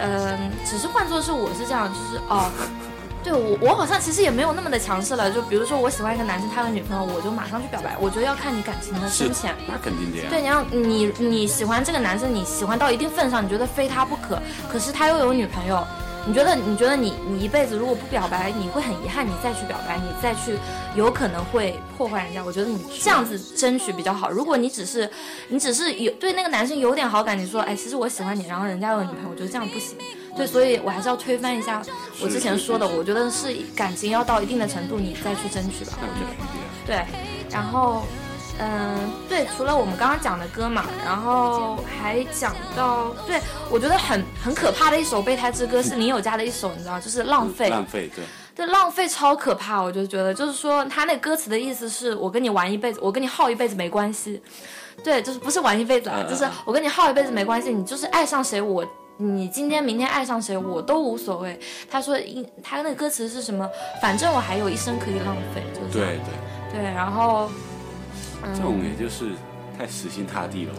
[0.00, 2.50] 嗯，只是换做是我是这样，就是哦，
[3.22, 5.30] 对我我好像其实也没有那么的强势了。
[5.30, 7.94] 就比如说我喜欢一个男生，他有女朋友，我就马上去表白。
[8.00, 9.54] 我觉得要看你感情的深浅。
[9.68, 10.24] 那肯定的呀。
[10.30, 14.40] 对，你要你你喜欢这个男生，你喜欢到一定份上，你觉得非他不可，
[14.72, 15.86] 可是他又有女朋友。
[16.26, 16.54] 你觉得？
[16.54, 19.26] 你觉得你你一辈子如果不表白，你会很遗憾。
[19.26, 20.56] 你再去表白，你再去，
[20.94, 22.44] 有可能会破坏人家。
[22.44, 24.30] 我觉得你这样子争取比较好。
[24.30, 25.10] 如果你只是，
[25.48, 29.96] 你只是有对那个男生有点好感，你说，哎，其实我喜欢你，然后人家有女朋友，我觉得这样不行。
[30.36, 31.82] 对，所以我还是要推翻一下
[32.22, 32.86] 我之前说的。
[32.86, 35.92] 我觉得是感情要到一定的程度，你再去争取吧。
[36.00, 36.34] 我觉得，
[36.86, 37.04] 对。
[37.50, 38.04] 然后，
[38.58, 43.40] 嗯，对，除了我们刚刚讲的歌嘛，然后还讲到，对
[43.70, 47.68] 我觉得很很可怕的一首备胎之歌是林宥嘉的一首，你知道，就是浪费。
[47.68, 48.24] 浪费，对。
[48.54, 54.42] 对，浪费超可怕，我就觉得，就是说他那歌词的意思是我跟你玩一辈子，我跟你耗一辈子没关系。
[55.02, 58.84] 对，就是不是玩一辈子，啊，就是我跟你耗一辈子没关系，你就是爱上谁，我
[59.16, 61.58] 你今天明天爱上谁我都无所谓。
[61.90, 62.14] 他说，
[62.62, 63.66] 他那个歌词是什么？
[64.02, 65.98] 反正我还有一生可以浪费，就是。
[65.98, 66.20] 对
[66.70, 67.50] 对对，然后。
[68.54, 69.30] 这种也就是
[69.78, 70.72] 太死心塌地了。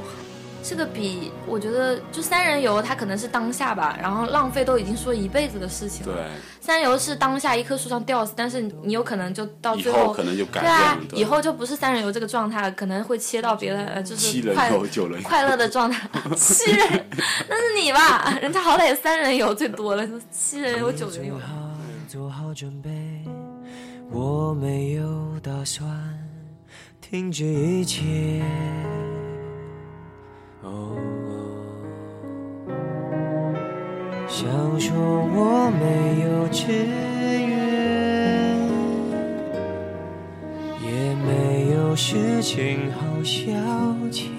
[0.65, 6.13] 这个比我觉得就三人游，它可能是当下吧，然后浪费都已经说一辈子的事情了。
[6.13, 6.23] 对，
[6.61, 10.97] 三人游是当下一棵树上吊死，但是你有可能就到最后可能就改变了。
[11.09, 16.07] 对啊，以后就不是三人游这个状态了，可能会切到别的，就是七人游、九人快乐的状态。
[16.37, 17.05] 七人，
[17.49, 18.39] 那是你吧？
[18.41, 21.37] 人家好歹有三人游最多了，七人游、九人游。
[22.07, 22.89] 做好准备，
[24.11, 25.89] 我没有打算
[27.13, 28.01] 停止一切。
[34.27, 34.49] 想
[34.79, 36.71] 说我没有志
[37.45, 38.57] 愿，
[40.81, 43.43] 也没有事情好消
[44.09, 44.31] 遣。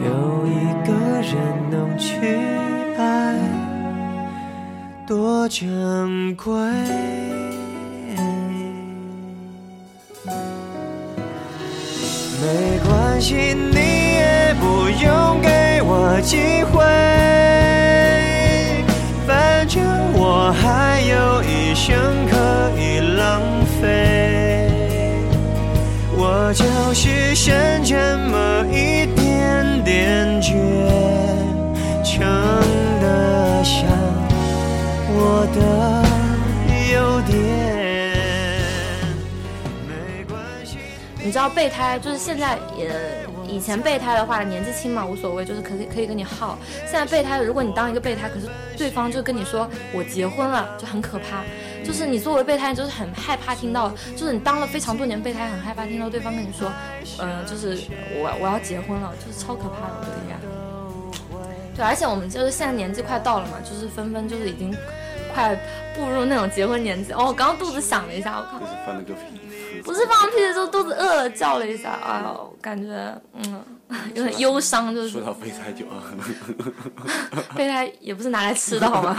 [0.00, 1.30] 有一个人
[1.70, 2.16] 能去
[2.96, 3.38] 爱，
[5.06, 6.54] 多珍贵。
[12.40, 13.78] 没关系，你
[14.14, 15.64] 也不用给。
[15.86, 16.82] 我机会，
[19.26, 19.82] 反正
[20.14, 21.94] 我还有一生
[22.26, 23.42] 可以浪
[23.80, 24.70] 费。
[26.16, 26.64] 我就
[26.94, 27.54] 是剩
[27.84, 27.94] 这
[28.28, 30.48] 么一点点倔，
[32.02, 32.24] 撑
[33.00, 33.84] 得下
[35.10, 36.03] 我的
[41.34, 42.94] 知道备胎就是现在也。
[43.46, 46.56] 以前备胎的话，年纪轻嘛，无所谓，就是可以可以跟你耗。
[46.86, 51.42] 现在备胎，如果你当一个备胎，可是对方就跟你说我结婚了，就很可怕。
[51.84, 56.72] 就是你作为备胎，就是很害怕听到，就是你当了非常多年备胎，很害怕听到对方跟你说，
[57.20, 57.78] 嗯，就是
[58.14, 60.38] 我我要结婚了，就是超可怕的，我觉得呀。
[61.76, 64.74] 对，而且我们就是现在年纪快到了嘛，就是纷纷就是已经
[65.34, 65.54] 快
[65.94, 67.12] 步入那种结婚年纪。
[67.12, 68.58] 哦，我刚刚肚子响了一下，我靠。
[68.58, 69.12] 就是放了屁。
[69.82, 70.82] 不是放屁的时候肚
[71.30, 73.62] 叫了一下，哎呦，感觉嗯
[74.14, 76.02] 有点忧伤，就是说到备胎就饿，
[77.54, 79.16] 备胎也不是拿来吃的好吗？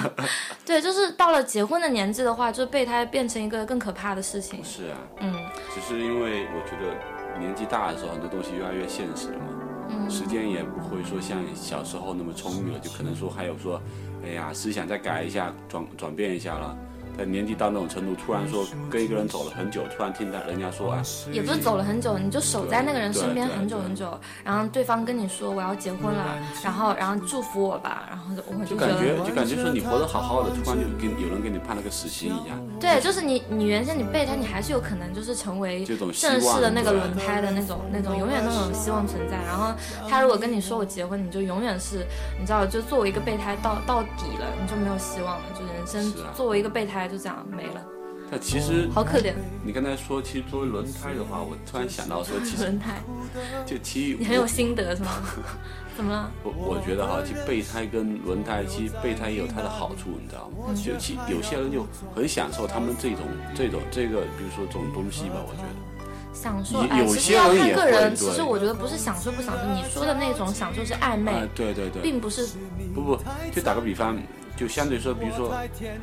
[0.65, 4.63] 对，就是到了结婚的年纪的话，就备胎变成一个更可怕的事情。
[4.63, 5.33] 是啊，嗯，
[5.73, 9.45] 只是因为我觉得年纪大的时候很多东西越来越现实了嘛，
[9.89, 13.81] 嗯，时间也不会说像小时候那么充裕了，就可能说还有说，
[14.25, 16.75] 哎呀，思想再改一下，转转变一下了。
[17.23, 21.01] 年纪到那种程度，突然说跟一个人走了很久，突然听到人家说啊，
[21.31, 32.59] 也不是走了很久，你就守在那个人身边很久很久，然后对方跟你说我要结婚了，然后然后祝福我吧，然后我就感觉就感觉说你活得好好的，突然就跟有人给你判了个死刑一样。
[32.79, 39.37] 对，就是你你原先你备胎，你还是有可能就是成为正式的那个轮胎的那种那种永远那种希望存在。
[39.45, 39.73] 然后
[40.09, 42.05] 他如果跟你说我结婚，你就永远是
[42.39, 47.04] 你知道，就作为一个备胎到到底了，你就没有希望了，就人生作为一个备胎。
[47.07, 47.85] 就这样没了。
[48.31, 49.33] 那其实好可怜。
[49.63, 52.99] 你刚才说，其实作为轮胎的话，我突然想到说，其实轮胎
[53.67, 55.11] 就其实你很有心得是吗？
[55.95, 56.31] 怎么了？
[56.43, 60.73] 我我觉得哈，其实备胎跟轮胎，其实备胎也有它的好处，你知道吗？
[60.73, 61.85] 就其有些人就
[62.15, 63.19] 很享受他们这种
[63.53, 65.69] 这种这个，比如说这种东西吧，我觉得。
[66.33, 68.13] 享受，哎，其实要看个人。
[68.15, 72.47] 其实我觉得不是享受不享受，你说的那种享受是暧昧，对对对，并不是。
[72.93, 73.19] 不不，
[73.53, 74.17] 就打个比方。
[74.55, 75.53] 就相对说，比如说，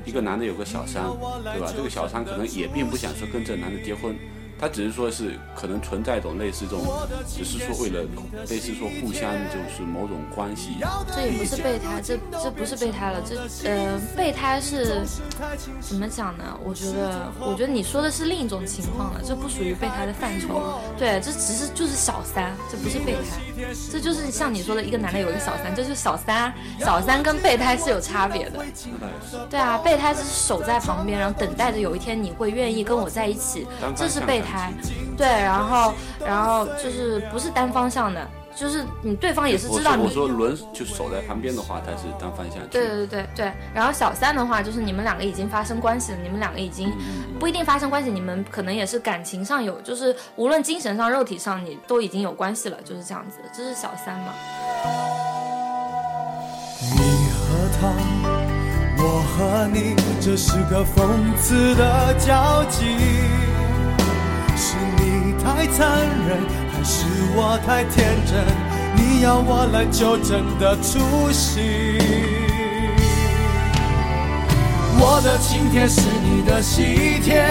[0.05, 1.05] 一个男的有个小三，
[1.43, 1.73] 对吧？
[1.75, 4.15] 这个小三可能也并不想说跟这男的结婚。
[4.63, 6.87] 他只是说，是可能存在一种类似这种，
[7.27, 8.05] 只是说为了
[8.49, 10.77] 类似说互相就是某种关系。
[11.13, 15.05] 这也不是备胎，这这不是备胎了，这呃备胎是
[15.81, 16.57] 怎么讲呢？
[16.63, 20.79] 我觉得，我觉得你说的是另一种情况了，这不属于备胎的范畴。
[20.97, 26.55] 对，这只是就是小三，这不是备胎，这就是像你说的一个男的有一个小三，这就是小三。
[26.79, 28.65] 小三跟备胎是有差别的。
[29.51, 34.52] 对啊，备胎是守在旁边，然后等待着有一天你会愿意跟我在一起，这是备胎。
[35.17, 35.95] 对，然后，
[36.25, 38.27] 然后就是不是单方向的，
[38.57, 40.03] 就是你对方也是知道你。
[40.05, 42.59] 我说轮就守在旁边的话，他是单方向。
[42.71, 46.93] 对对对对，然后小三的话，就是你们两个已经发生关系了，你们两个已经
[47.39, 54.33] 不一定发生关系，你们可能也是感情上有，就是无论精神上、肉体上，你都已经有关系了，就是这样子，这是小三嘛。
[56.81, 56.99] 你
[57.31, 57.93] 和他，
[58.99, 62.97] 我和你，这是个讽刺的交集。
[64.65, 66.39] 是你太残忍，
[66.73, 67.05] 还是
[67.35, 68.47] 我太天真？
[68.95, 71.99] 你要我来纠正的出息。
[75.01, 77.43] 我的请帖是你的喜帖，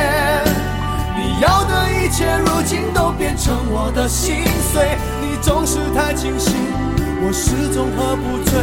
[1.17, 4.97] 你要的一切如今都变成我的心碎。
[5.19, 6.53] 你总是太清醒，
[7.23, 8.57] 我始终喝不醉，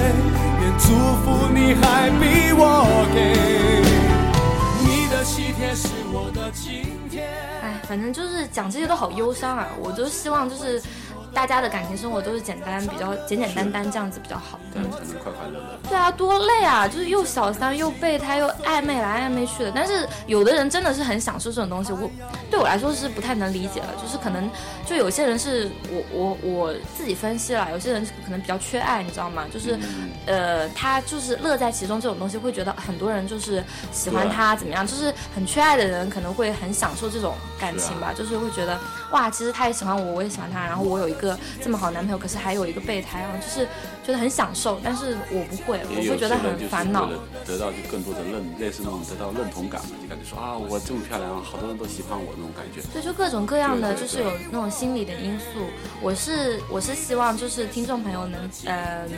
[0.59, 0.87] 连祝
[1.21, 3.37] 福你还比我给。
[4.81, 5.98] 你的喜帖是。
[7.89, 9.67] 反正就是讲这些都好忧伤啊！
[9.81, 10.81] 我都希望就是。
[11.39, 15.79] 大家的感情生活都是简单，比较简简单单这样子比较好，这样才能快快乐乐。
[15.89, 16.89] 对啊，多累啊！
[16.89, 19.71] 就是又小三又备胎又暧昧来暧昧去的。
[19.73, 22.11] 但是有的人真的是很享受这种东西，我
[22.51, 23.87] 对我来说是不太能理解了。
[24.03, 24.51] 就是可能
[24.85, 29.45] 就有些人是我我我自己分析了，有些人可能比较缺爱，你知道吗？
[29.55, 29.79] 就是
[30.27, 33.63] 呃，他就是乐在其中这种东西，会觉得很多人就是
[33.93, 34.85] 喜欢他怎么样？
[34.85, 38.77] 就是很缺爱的人可能会很享受这种感情吧，就是会觉得
[39.13, 41.28] 哇，其实他也喜欢我，我也喜欢他，然后我有一个。
[41.63, 43.67] 这么好男朋友，可是还有一个备胎啊，就是
[44.05, 47.11] 觉得很享受，但是我不会，我会觉得很烦恼。
[47.45, 52.81] 得到就更多的认，类似那种得到认同感嘛，就感觉说啊，我这么漂亮，好多人都喜欢我那种感觉。
[52.93, 55.45] 所以，就各种各样的，就是有那种心理的因素。
[56.01, 59.09] 我是我是希望就是听众朋友能，嗯，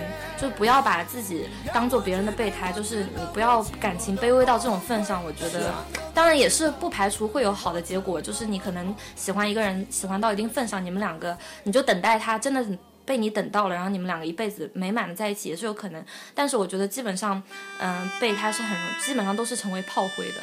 [0.40, 5.24] 就不要把自己当做别人的备胎，就是你不要感情卑微到这种份上。
[5.24, 5.72] 我觉得，
[6.14, 12.38] 当然也是不排除会有好的结果，就是你可能喜欢一个人，喜欢到一定份上，你们两个你就等待他。
[12.38, 12.62] 真的
[13.06, 17.42] 被你等到了，然后你们两个一辈子美满的在一起也是有可能，但是我觉得基本上，
[17.80, 20.40] 嗯，被他是很基本上都是成为炮灰的。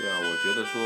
[0.00, 0.80] 对啊，我觉得说，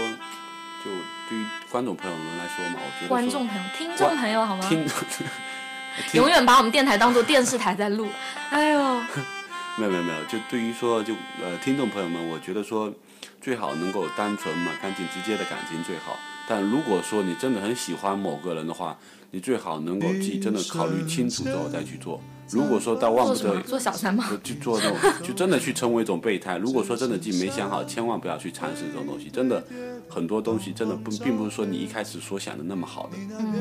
[0.84, 0.90] 就
[1.28, 4.68] 对于观众朋友们来说嘛，我觉得观众朋友、听众朋友好吗？
[4.68, 8.09] 听，永远把我们电台当做电视台在录。
[8.50, 9.00] 哎呦，
[9.78, 12.92] 没有没有没有，就对于说就呃听众朋友们，我觉得说
[13.40, 16.18] 最好能够单纯嘛、干净直接的感情最好。
[16.46, 18.98] 但如果说你真的很喜欢某个人的话，
[19.35, 22.20] 你最好能够自己真的考虑清楚之后再去做。
[22.55, 24.24] 如果说到万不得做小三吗？
[24.44, 24.96] 就做那种，
[25.26, 26.57] 就真的去成为一种备胎。
[26.57, 29.28] 如果说真的自己没想好，千万不要去尝试这种东西。
[29.28, 29.62] 真的，
[30.09, 33.16] 很多东西真的不，并不是说你一开始所想的那么好的。
[33.38, 33.55] 嗯，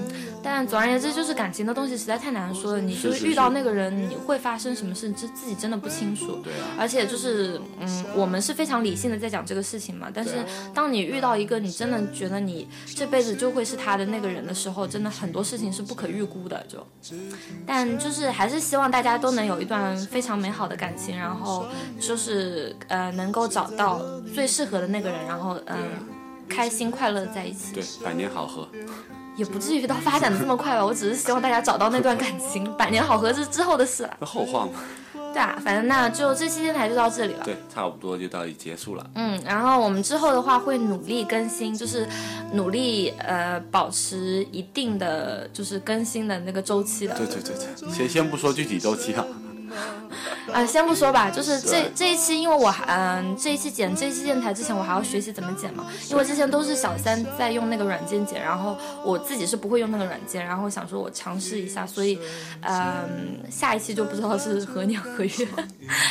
[0.44, 2.80] 但总而言之，就是感情的东西实在太难说了。
[2.80, 6.40] 你就是遇到那个人，你会发生什么事，自自己真的不清楚。
[6.44, 6.76] 对啊。
[6.78, 10.10] 而且就是，嗯，我们是非常理性的在讲这个事情嘛。
[10.14, 16.64] 但是，当你遇到一个你真的觉得你这辈子就会是他的那个人的时候，真的很多事情是不可预估的。
[16.68, 16.86] 就，
[17.66, 21.66] 但就是还是希望大家都能有一段非常美好的感情，然后
[22.00, 24.00] 就是呃能够找到
[24.34, 25.78] 最适合的那个人，然后嗯
[26.50, 27.74] 开心快乐在一起。
[27.74, 28.68] 对，百年好合，
[29.36, 30.86] 也不至于到发展的这么快吧。
[30.86, 34.18] 我只是希望大家找到那段感情，百年好合是之后的事了。
[34.22, 34.72] 后话嘛。
[35.34, 37.44] 对啊，反正那就这期电台就到这里了。
[37.44, 39.10] 对，差不多就到这结束了。
[39.16, 42.08] 嗯，然后我们之后的话会努力更新，就是
[42.54, 47.16] 努力呃保持一定的就是更新的那个周期的。
[47.16, 49.26] 对对对对，先先不说具体周期啊。
[50.52, 62.20] 啊， 先不说吧，就是这这一期，因为我还嗯，这一期剪这一期电台之前，我还要学习怎么剪嘛，因为之前都是小三在用那个软件剪，然后我自己是不会用那个软件，然后想说我尝试一下，所以
[62.62, 65.48] 嗯，下一期就不知道是何年何月，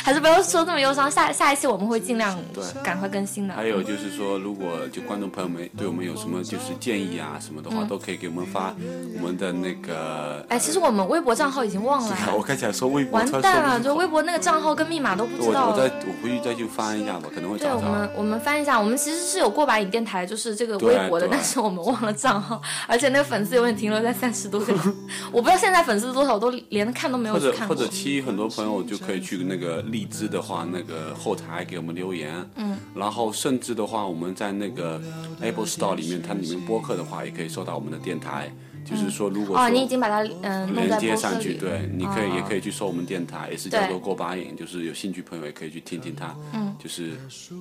[0.03, 3.53] 还是不要说那么忧伤，下下一期我们会尽量对赶快更新的。
[3.53, 8.73] 还有就是说，如果就观众朋友们对我们有什么就是建议啊什么的话，都可以给我们发
[9.15, 10.45] 我们的那个。
[10.49, 12.17] 哎，其实我们微博账号已经忘了。
[12.35, 13.13] 我看起来说微博。
[13.19, 14.43] 完蛋了，就微博那个。
[14.43, 15.67] 账号跟密码都不知道。
[15.67, 17.79] 我我再我回去再去翻一下吧，可能会找到。
[17.79, 24.73] 对，我们我们翻一下，我们其实是有过把瘾电台，就是这个微博的，但是我们忘了账号， 而且那个粉丝永远停留在三十多个。
[25.31, 32.33] 我不知道现在粉丝多少，都连看都没有看或者期很多朋友就可以去那个荔枝的话，那个后台给我们留言。
[32.57, 32.77] 嗯。
[32.93, 35.01] 然后甚至的话，我们在那个
[35.39, 38.53] Apple Store 里面，它里面播客的话，也可以收到我们的电台。
[38.83, 47.11] 就是说，如果哦，你已经把它嗯连接上去，对，你可以也可以去搜我们电台，也是叫做过把瘾，就是有兴趣朋友也可以去听听它，嗯，就是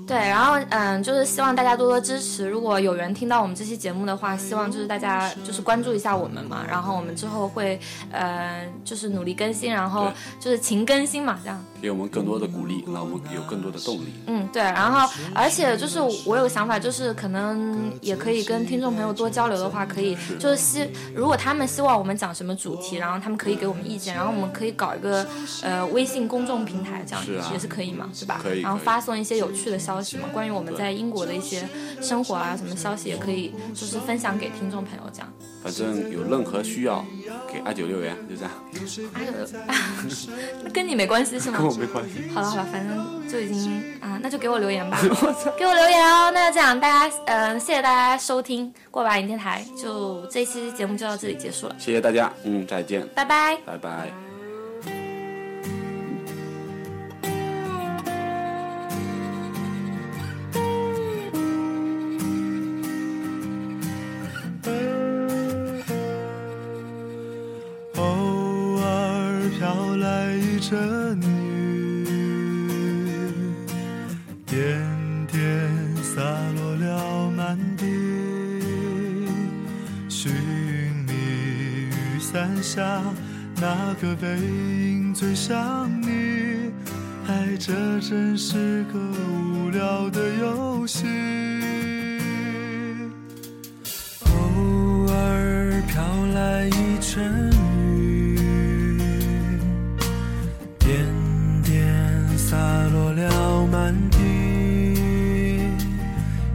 [0.06, 7.78] 对，然后嗯，就是希望大家多多支持，如果有人听到我们这期节目的话，希望就是大家就是关注一下我们嘛，然后我们之后会
[8.10, 11.64] 呃就是努力更新，然后就是勤更新嘛，这样。
[11.80, 14.06] 给我们更多的鼓励，让我们有更多的动力。
[14.26, 20.88] 嗯，对，然后而且就是我有个想法，就是可能也可以跟听众朋友多交流的话，可以就是希。
[21.14, 25.26] 如果他们希望我们讲什么主题，然后他们可以给我们意见，然后我们可以搞一个
[25.62, 28.40] 呃微信公众平台，这样也是可以嘛，对吧？
[28.42, 28.60] 可以。
[28.62, 31.66] 然后发送一些有趣的消息嘛，关于我们在英国的一些
[32.00, 35.32] 生活啊，什么消息也可以，就是分享给听众朋友这样。
[35.62, 37.04] 反正有任何需要，
[37.52, 38.52] 给阿九留言，就这样。
[39.12, 41.58] 阿九，跟你没关系是吗？
[41.58, 42.28] 跟我没关系。
[42.34, 44.98] 好了好了，反正就已经啊，那就给我留言吧。
[45.58, 46.30] 给我留言哦。
[46.32, 51.76] 那就这样，大家嗯，谢谢大家收听过把瘾电台，就这期节目就到这里结束了。
[51.78, 54.31] 谢谢大家，嗯，再见，拜拜，拜拜。
[84.03, 86.72] 个背影最像你？
[87.28, 91.07] 爱这真是个无聊的游戏。
[94.26, 96.03] 偶尔飘
[96.34, 97.48] 来一阵
[97.96, 98.36] 雨，
[100.80, 100.98] 点
[101.62, 102.57] 点洒
[102.92, 104.18] 落了满地。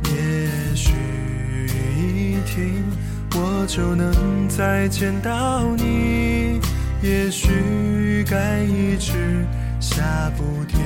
[0.03, 0.91] 也许
[1.65, 2.83] 雨一停，
[3.35, 6.36] 我就能再见到你。
[7.01, 9.45] 也许该一直
[9.79, 10.79] 下不停。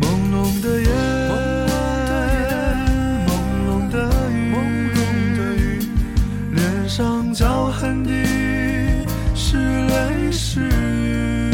[0.00, 0.88] 朦胧的夜，
[3.26, 3.28] 朦
[3.66, 3.96] 胧的
[4.30, 5.80] 雨，
[6.52, 8.12] 脸上脚痕滴，
[9.34, 11.50] 是泪是雨。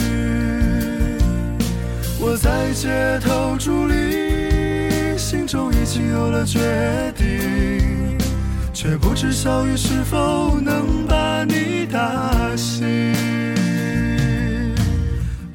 [2.19, 6.59] 我在街头伫立，心中已经有了决
[7.17, 7.96] 定。
[8.77, 12.87] 却不知小雨是否能把你打醒。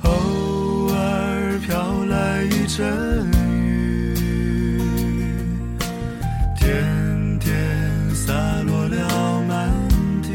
[0.02, 3.32] 偶尔飘来一阵
[4.16, 4.16] 雨，
[6.60, 7.54] 点点
[8.16, 8.34] 洒
[8.66, 9.70] 落了满
[10.24, 10.30] 地。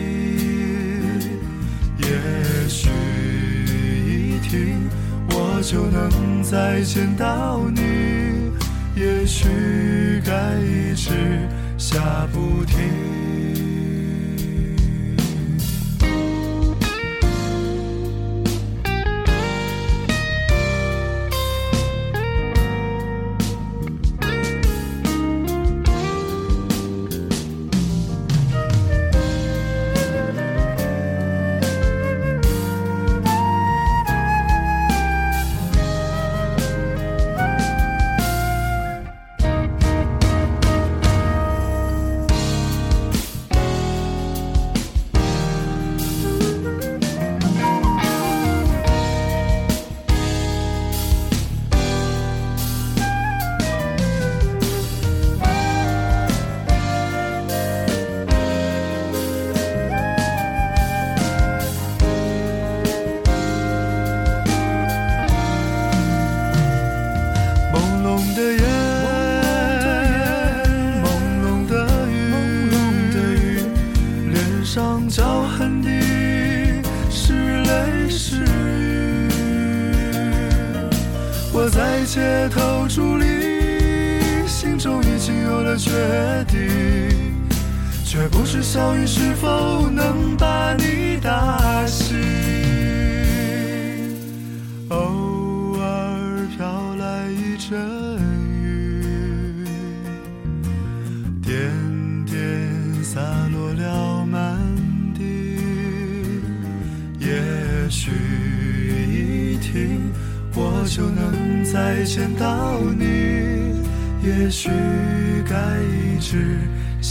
[1.99, 2.89] 也许
[4.07, 4.89] 一停，
[5.31, 7.81] 我就能再见到你。
[8.95, 11.11] 也许该一直。
[11.97, 13.16] 下不停。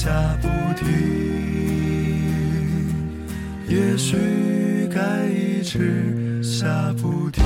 [0.05, 0.87] 下不停，
[3.67, 7.44] 也许该一直下不停。